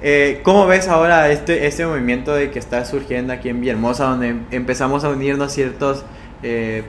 [0.05, 4.35] Eh, ¿Cómo ves ahora este, este movimiento de que está surgiendo aquí en Villahermosa, donde
[4.51, 6.03] empezamos a unirnos ciertos
[6.43, 6.83] eh,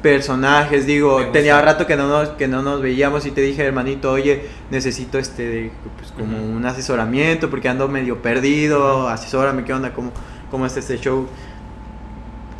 [0.00, 0.86] personajes?
[0.86, 4.46] Digo, tenía rato que no, nos, que no nos veíamos y te dije, hermanito, oye,
[4.70, 9.92] necesito este, pues, como un asesoramiento porque ando medio perdido, asesórame, ¿qué onda?
[9.92, 10.10] ¿Cómo,
[10.50, 11.28] cómo está este show?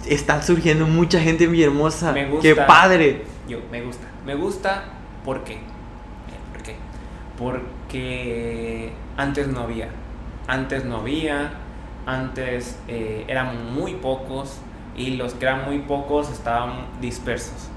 [0.06, 2.12] Está surgiendo mucha gente en Villahermosa.
[2.12, 2.42] Me gusta.
[2.42, 3.22] ¡Qué padre!
[3.48, 4.06] Yo, me gusta.
[4.26, 4.84] Me gusta,
[5.24, 5.60] ¿por qué?
[6.52, 6.76] ¿Por qué?
[7.38, 9.88] Porque antes no había.
[10.46, 11.52] Antes no había.
[12.06, 14.58] Antes eh, eran muy pocos.
[14.96, 17.70] Y los que eran muy pocos estaban dispersos.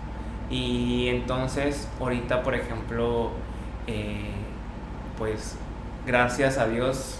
[0.49, 3.31] Y entonces, ahorita, por ejemplo,
[3.87, 4.31] eh,
[5.17, 5.57] pues
[6.05, 7.19] gracias a Dios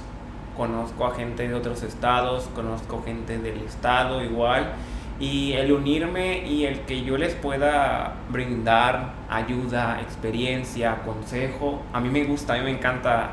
[0.55, 4.74] conozco a gente de otros estados, conozco gente del estado igual
[5.20, 12.09] y el unirme y el que yo les pueda brindar ayuda, experiencia, consejo, a mí
[12.09, 13.32] me gusta, a mí me encanta.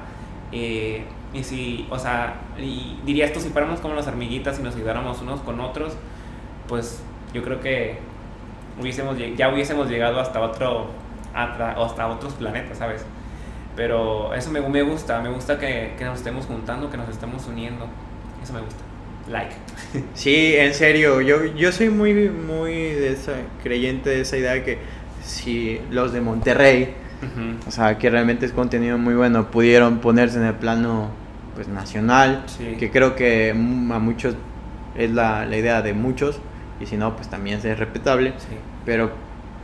[0.52, 4.76] Eh, y si, o sea, y diría esto, si fuéramos como las hormiguitas y nos
[4.76, 5.94] ayudáramos unos con otros,
[6.68, 7.98] pues yo creo que
[8.80, 10.86] hubiésemos, ya hubiésemos llegado hasta otro,
[11.34, 13.04] hasta otros planetas, ¿sabes?
[13.76, 17.46] Pero eso me, me gusta, me gusta que, que nos estemos juntando, que nos estemos
[17.46, 17.86] uniendo,
[18.42, 18.82] eso me gusta
[19.28, 19.54] like.
[20.14, 24.64] Sí, en serio, yo, yo soy muy, muy de esa, creyente de esa idea de
[24.64, 24.78] que
[25.24, 26.94] si los de Monterrey,
[27.66, 31.10] o sea, que realmente es contenido muy bueno, pudieron ponerse en el plano
[31.54, 32.44] pues nacional,
[32.78, 34.34] que creo que a muchos
[34.96, 36.38] es la, la, idea de muchos,
[36.80, 38.34] y si no, pues también es respetable,
[38.84, 39.12] pero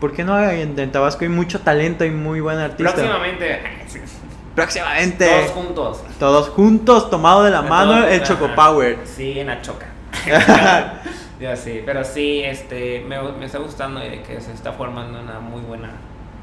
[0.00, 2.94] ¿por qué no en Tabasco hay mucho talento y muy buen artista?
[2.94, 3.61] Próximamente
[4.59, 5.24] Próximamente.
[5.24, 6.04] Todos juntos.
[6.18, 8.98] Todos juntos, tomado de la mano, el Choco Power.
[9.04, 9.86] Sí, en la choca.
[11.40, 15.38] ya sí, pero sí, este, me, me, está gustando de que se está formando una
[15.38, 15.90] muy buena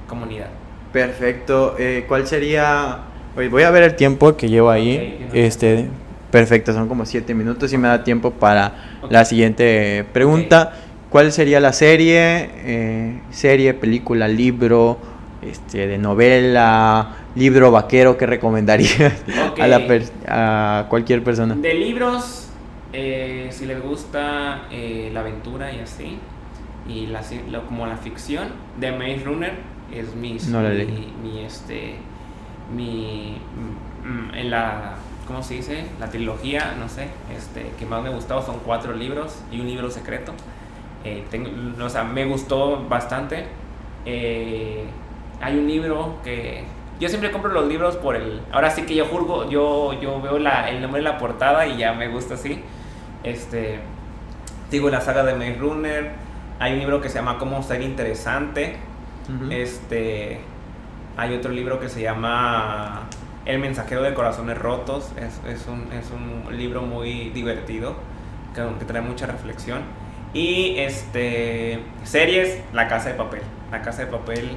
[0.07, 0.47] comunidad.
[0.95, 1.75] Perfecto.
[1.77, 2.99] Eh, ¿Cuál sería?
[3.35, 5.27] voy a ver el tiempo que llevo ahí.
[5.33, 5.89] este,
[6.31, 10.71] perfecto, son como siete minutos y me da tiempo para la siguiente pregunta.
[11.09, 12.49] ¿Cuál sería la serie?
[12.63, 14.97] Eh, serie, película, libro,
[15.41, 19.21] este, de novela, libro vaquero que recomendarías
[19.59, 19.81] a, la
[20.29, 21.55] a cualquier persona?
[21.55, 22.47] De libros,
[22.93, 26.19] eh, si les gusta eh, la aventura y así,
[26.87, 27.21] y la,
[27.67, 28.47] como la ficción,
[28.79, 30.37] de Maze Runner es mi,
[31.23, 31.95] mi, este,
[32.73, 33.37] mi,
[34.03, 34.95] mm, en la,
[35.27, 35.85] ¿cómo se dice?
[35.99, 39.89] La trilogía, no sé, este, que más me gustado son cuatro libros y un libro
[39.89, 40.33] secreto.
[41.03, 41.49] Eh, tengo,
[41.83, 43.45] o sea, me gustó bastante.
[44.05, 46.63] hay un libro que
[46.99, 48.41] yo siempre compro los libros por el.
[48.51, 51.77] Ahora sí que yo jurgo, yo, yo veo la, el nombre de la portada y
[51.77, 52.61] ya me gusta así.
[53.23, 53.79] Este.
[54.71, 56.11] Digo la saga de Maze Runner.
[56.59, 58.77] Hay un libro que se llama Cómo ser interesante.
[59.49, 60.39] Este.
[61.17, 63.07] Hay otro libro que se llama
[63.45, 65.11] El mensajero de corazones rotos.
[65.17, 67.95] Es, es, un, es un, libro muy divertido.
[68.53, 69.81] Que, que trae mucha reflexión.
[70.33, 71.79] Y este.
[72.03, 73.41] Series, La Casa de Papel.
[73.71, 74.51] La Casa de Papel.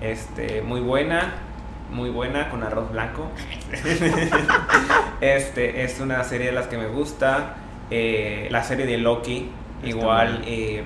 [0.00, 1.34] Este, muy buena
[1.90, 3.30] muy buena con arroz blanco.
[5.20, 7.56] este es una serie de las que me gusta.
[7.90, 9.50] Eh, la serie de Loki,
[9.84, 10.42] igual.
[10.46, 10.84] Eh,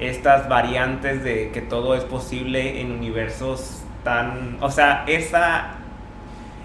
[0.00, 4.56] estas variantes de que todo es posible en universos tan.
[4.60, 5.72] O sea, esa.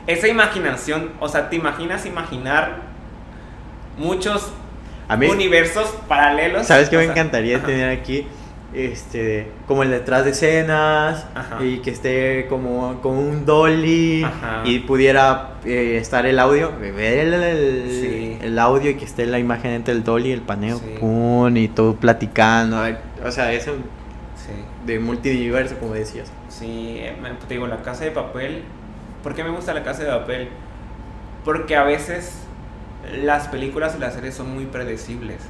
[0.08, 1.12] Esa imaginación.
[1.20, 2.78] O sea, te imaginas imaginar
[3.98, 4.52] muchos
[5.08, 6.66] A mí, universos paralelos.
[6.68, 7.66] ¿sabes qué me sea, encantaría ajá.
[7.66, 8.28] tener aquí?
[8.74, 11.64] Este, como el detrás de escenas Ajá.
[11.64, 14.64] y que esté como, como un dolly Ajá.
[14.66, 18.38] y pudiera eh, estar el audio, ver el, el- Sí.
[18.42, 20.96] el audio y que esté la imagen entre el dolly y el paneo, Sí.
[21.00, 22.84] pum, y todo platicando,
[23.26, 23.74] o sea, eso
[24.36, 24.52] Sí.
[24.86, 26.32] de multiverso como decías.
[26.50, 27.16] Sí, eh,
[27.48, 28.64] te digo, la casa de papel.
[29.24, 30.50] ¿Por qué me gusta la casa de papel?
[31.44, 32.44] Porque a veces
[33.24, 35.42] las películas y las series son muy predecibles.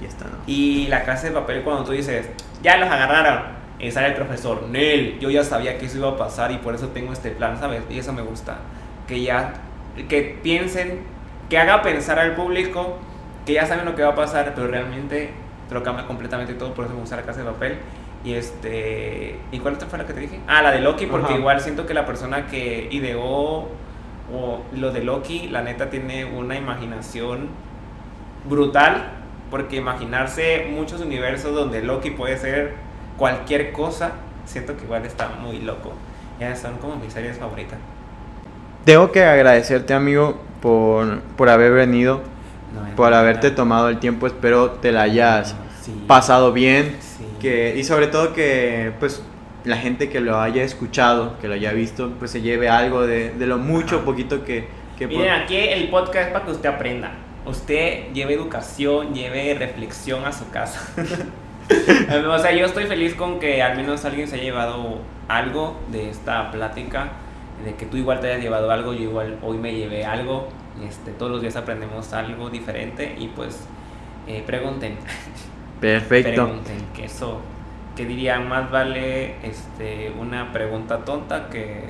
[0.00, 0.38] Y está, ¿no?
[0.46, 2.28] Y la casa de papel, cuando tú dices,
[2.62, 3.42] ya los agarraron,
[3.78, 6.74] y sale el profesor, Nel, yo ya sabía que eso iba a pasar y por
[6.74, 7.82] eso tengo este plan, ¿sabes?
[7.90, 8.58] Y eso me gusta.
[9.06, 9.54] Que ya,
[10.08, 11.00] que piensen,
[11.48, 12.98] que haga pensar al público
[13.46, 15.30] que ya saben lo que va a pasar, pero realmente
[15.70, 17.78] te lo cambia completamente todo, por eso me gusta la casa de papel.
[18.24, 19.38] Y este.
[19.52, 20.40] ¿Y cuál otra fue la que te dije?
[20.46, 21.38] Ah, la de Loki, porque Ajá.
[21.38, 23.68] igual siento que la persona que ideó
[24.32, 27.48] o lo de Loki, la neta tiene una imaginación
[28.48, 29.10] brutal,
[29.48, 32.74] porque imaginarse muchos universos donde Loki puede ser
[33.16, 34.12] cualquier cosa,
[34.46, 35.92] siento que igual está muy loco.
[36.40, 37.78] Ya son como mis series favoritas.
[38.84, 42.22] Tengo que agradecerte, amigo, por, por haber venido,
[42.74, 43.20] No, por verdad.
[43.20, 44.26] haberte tomado el tiempo.
[44.26, 45.92] Espero te la hayas Sí.
[46.06, 46.96] pasado bien.
[47.00, 47.24] Sí.
[47.40, 49.22] Que, y sobre todo que pues
[49.64, 53.30] la gente que lo haya escuchado, que lo haya visto, pues se lleve algo de,
[53.30, 54.04] de lo mucho Ajá.
[54.04, 54.68] poquito que...
[54.98, 57.12] que por- Miren, aquí el podcast es para que usted aprenda.
[57.46, 60.80] Usted lleve educación, lleve reflexión a su casa.
[62.28, 64.98] o sea, yo estoy feliz con que al menos alguien se haya llevado
[65.28, 67.08] algo de esta plática,
[67.64, 70.48] de que tú igual te hayas llevado algo, yo igual hoy me llevé algo.
[70.88, 73.60] Este, todos los días aprendemos algo diferente y pues
[74.26, 74.96] eh, pregunten,
[75.80, 76.30] Perfecto.
[76.44, 77.40] pregunten, que eso,
[77.96, 81.84] que dirían, más vale este, una pregunta tonta que,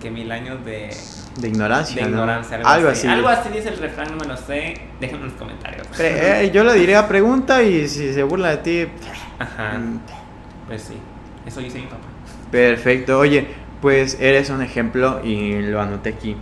[0.00, 0.90] que mil años de,
[1.38, 1.96] De ignorancia.
[1.96, 2.16] de ¿no?
[2.16, 3.06] ignorancia, algo, Algo así.
[3.06, 3.08] así.
[3.08, 4.74] Algo así dice el refrán, no me lo sé.
[5.00, 5.86] Déjenme en los comentarios.
[5.88, 8.88] Pre- eh, yo le diría pregunta y si se burla de ti...
[9.38, 10.00] Ajá, mm,
[10.68, 10.94] pues sí.
[11.46, 12.06] Eso dice mi papá.
[12.50, 13.18] Perfecto.
[13.18, 13.46] Oye,
[13.80, 16.36] pues eres un ejemplo, y lo anoté aquí,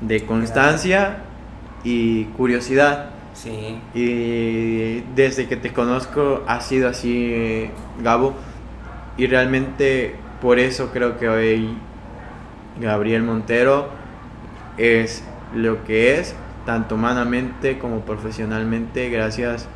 [0.00, 1.16] de constancia
[1.84, 3.10] y curiosidad.
[3.34, 3.78] Sí.
[3.94, 7.68] Y desde que te conozco ha sido así,
[8.02, 8.34] Gabo.
[9.16, 11.76] Y realmente por eso creo que hoy
[12.80, 13.88] Gabriel Montero
[14.76, 15.22] es
[15.54, 16.34] lo que es,
[16.66, 19.68] tanto humanamente como profesionalmente, gracias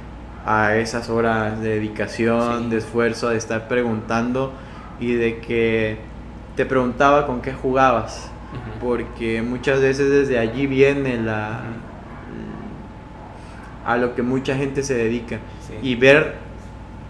[0.44, 2.70] a esas horas de dedicación, Sí.
[2.70, 4.52] de esfuerzo, de estar preguntando
[4.98, 5.98] y de que
[6.56, 8.30] te preguntaba con qué jugabas.
[8.80, 11.60] Porque muchas veces desde allí viene la
[13.88, 15.74] a lo que mucha gente se dedica Sí.
[15.82, 16.34] y ver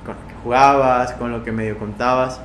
[0.06, 2.40] con lo que jugabas, con lo que medio contabas,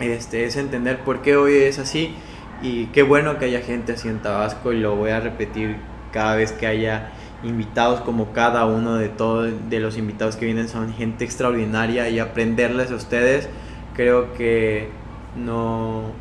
[0.00, 2.14] este es entender por qué hoy es así
[2.62, 5.76] y qué bueno que haya gente así en Tabasco y lo voy a repetir
[6.12, 7.10] cada vez que haya
[7.42, 12.20] invitados como cada uno de todos de los invitados que vienen son gente extraordinaria y
[12.20, 13.48] aprenderles a ustedes
[13.94, 14.88] creo que
[15.36, 16.12] no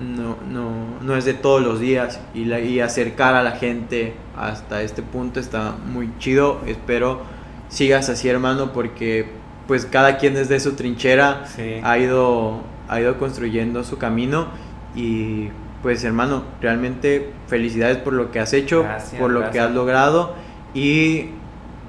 [0.00, 0.70] no, no,
[1.02, 5.02] no es de todos los días y, la- y acercar a la gente hasta este
[5.02, 6.60] punto está muy chido.
[6.66, 7.22] Espero
[7.68, 9.26] sigas así hermano porque
[9.66, 11.80] pues cada quien desde su trinchera Sí.
[11.82, 14.48] ha ido, ha ido construyendo su camino
[14.94, 15.48] y
[15.82, 20.34] pues hermano, realmente felicidades por lo que has hecho, Gracias, por lo que has logrado
[20.74, 21.30] y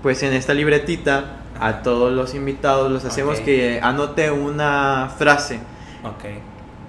[0.03, 5.59] pues en esta libretita a todos los invitados los hacemos que anote una frase.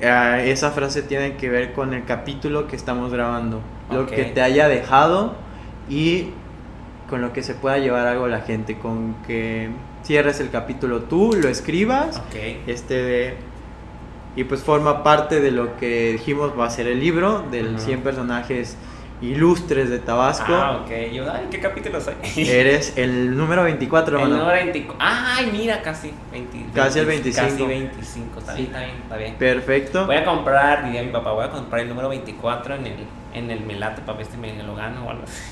[0.00, 3.60] Eh, esa frase tiene que ver con el capítulo que estamos grabando.
[3.90, 5.34] Lo que te haya dejado
[5.88, 6.30] y
[7.08, 8.76] con lo que se pueda llevar algo la gente.
[8.78, 9.68] Con que
[10.02, 12.20] cierres el capítulo tú, lo escribas.
[12.66, 13.34] Este de-
[14.34, 17.78] y pues forma parte de lo que dijimos va a ser el libro del Ujú.
[17.78, 18.76] 100 personajes
[19.22, 20.54] ilustres de Tabasco.
[20.54, 20.90] Ah, ok.
[21.12, 22.14] Yo, ay, ¿qué capítulo soy?
[22.36, 24.42] Eres el número 24, El hermano.
[24.42, 24.96] número 24.
[25.00, 26.12] Ay, mira, casi.
[26.32, 27.48] 20, Casi el 20, 25.
[27.48, 28.38] Casi 25.
[28.40, 28.62] Está Sí.
[28.62, 29.34] bien, está bien, está bien.
[29.36, 30.06] Perfecto.
[30.06, 32.94] Voy a comprar, diría mi papá, voy a comprar el número 24 en el,
[33.34, 35.42] en el Melate para ver si me lo gano o algo así.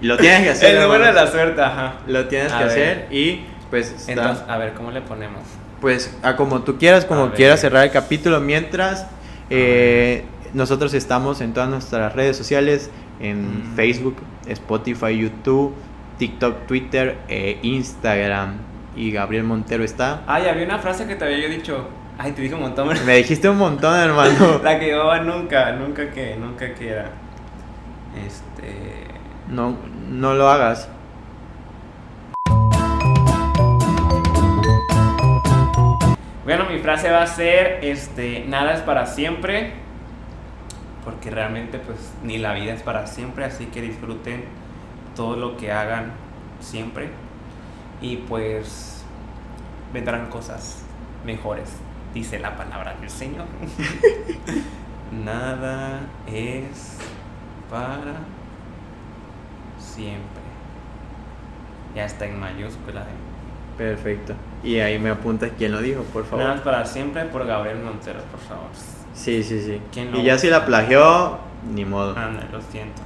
[0.00, 0.76] Y lo tienes que hacer.
[0.76, 1.94] El número de la suerte, ajá.
[2.06, 2.72] Lo tienes A que ver.
[2.72, 5.42] hacer y pues está- Entonces, a ver, ¿cómo le ponemos?
[5.80, 7.34] pues a como tú quieras, A como ver.
[7.34, 8.40] quieras cerrar el capítulo.
[8.40, 9.06] Mientras
[9.50, 10.24] eh,
[10.54, 12.90] nosotros estamos en todas nuestras redes sociales,
[13.20, 13.76] en Mm.
[13.76, 15.74] Facebook, Spotify, YouTube,
[16.18, 18.54] TikTok, Twitter, e Instagram.
[18.96, 20.22] Y Gabriel Montero está.
[20.26, 21.88] Ay, había una frase que te había yo dicho.
[22.16, 22.86] Ay, te dije un montón.
[22.88, 23.02] ¿verdad?
[23.04, 24.60] Me dijiste un montón, hermano.
[24.62, 27.10] La que llevaba nunca, nunca que, nunca que era.
[28.24, 29.08] Este.
[29.48, 29.76] No,
[30.08, 30.88] no lo hagas.
[36.44, 39.72] Bueno, mi frase va a ser, este, nada es para siempre,
[41.04, 44.44] porque realmente pues ni la vida es para siempre, así que disfruten
[45.14, 46.12] todo lo que hagan
[46.60, 47.10] siempre
[48.00, 49.04] y pues
[49.92, 50.82] vendrán cosas
[51.24, 51.70] mejores,
[52.12, 53.46] dice la palabra del Señor.
[55.24, 56.98] Nada es
[57.70, 58.16] para
[59.78, 60.42] siempre.
[61.94, 63.02] Ya está en mayúscula.
[63.02, 63.78] ¿eh?
[63.78, 64.34] Perfecto.
[64.62, 66.44] Y ahí me apuntas quién lo dijo, por favor.
[66.44, 68.70] Nada es para siempre por Gabriel Montero, por favor.
[69.14, 69.80] Sí, sí, sí.
[69.92, 71.38] ¿Quién lo- Y ya si la plagió,
[71.72, 72.16] ni modo.
[72.18, 73.02] Anda, lo siento.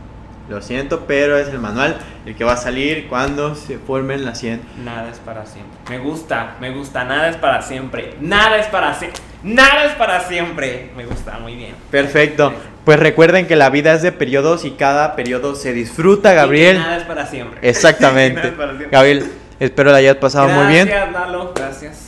[0.48, 4.38] Lo siento, pero es el manual el que va a salir cuando se formen las
[4.40, 4.62] 100.
[4.82, 5.76] Nada es para siempre.
[5.90, 7.04] Me gusta, me gusta.
[7.04, 8.14] Nada es para siempre.
[8.22, 9.20] Nada es para siempre.
[9.42, 10.90] Nada es para siempre.
[10.96, 11.74] Me gusta, muy bien.
[11.90, 12.54] Perfecto.
[12.86, 16.36] Pues recuerden que la vida es de periodos y cada periodo se disfruta, Y que
[16.36, 16.78] Gabriel.
[16.78, 17.61] Nada es para siempre.
[17.68, 18.36] Exactamente.
[18.40, 18.88] Nada es para siempre.
[18.90, 19.30] Gabriel,
[19.61, 20.86] espero la hayas pasado muy bien.
[20.88, 21.52] Gracias, Lalo.
[21.54, 22.07] Gracias.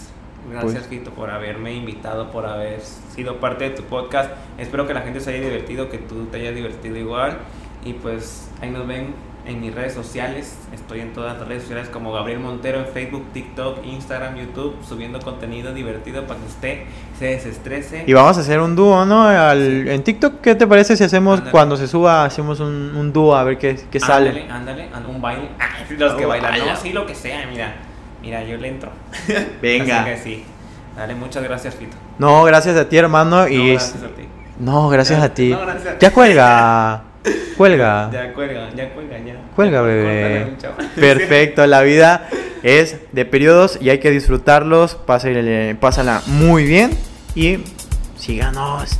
[0.50, 4.30] Gracias, Pues- Fito, por haberme invitado, por haber sido parte de tu podcast.
[4.58, 7.38] Espero que la gente se haya divertido, que tú te hayas divertido igual.
[7.84, 9.14] Y pues ahí nos ven
[9.46, 10.54] en mis redes sociales.
[10.74, 15.18] Estoy en todas las redes sociales como Gabriel Montero en Facebook, TikTok, Instagram, YouTube, subiendo
[15.20, 16.78] contenido divertido para que usted
[17.18, 18.04] se desestrese.
[18.06, 19.22] Y vamos a hacer un dúo, ¿no?
[19.22, 21.52] Al- en TikTok, ¿qué te parece si hacemos, Ándale.
[21.52, 24.28] cuando se suba, hacemos un, un dúo a ver qué, qué sale?
[24.50, 25.48] Ándale, ándale, un baile.
[25.58, 27.74] Ah, sí, los que bailan, no, sí, lo que sea, mira.
[28.22, 28.90] Mira, yo le entro.
[29.62, 30.02] Venga.
[30.02, 30.44] Así que sí.
[30.96, 31.96] Dale, muchas gracias, Fito.
[32.18, 33.42] No, gracias a ti, hermano.
[33.42, 34.28] No, Y gracias a ti.
[34.58, 35.48] No, gracias a ti.
[35.50, 36.04] No, gracias a ti.
[36.04, 37.02] Ya cuelga.
[37.56, 38.10] Cuelga.
[38.12, 39.34] Ya cuelga, ya cuelga, ya.
[39.54, 40.52] Cuelga, bebé.
[40.96, 42.28] Perfecto, la vida
[42.62, 44.96] es de periodos y hay que disfrutarlos.
[45.06, 46.90] Pásale- Pásala muy bien
[47.34, 47.58] y
[48.16, 48.98] síganos.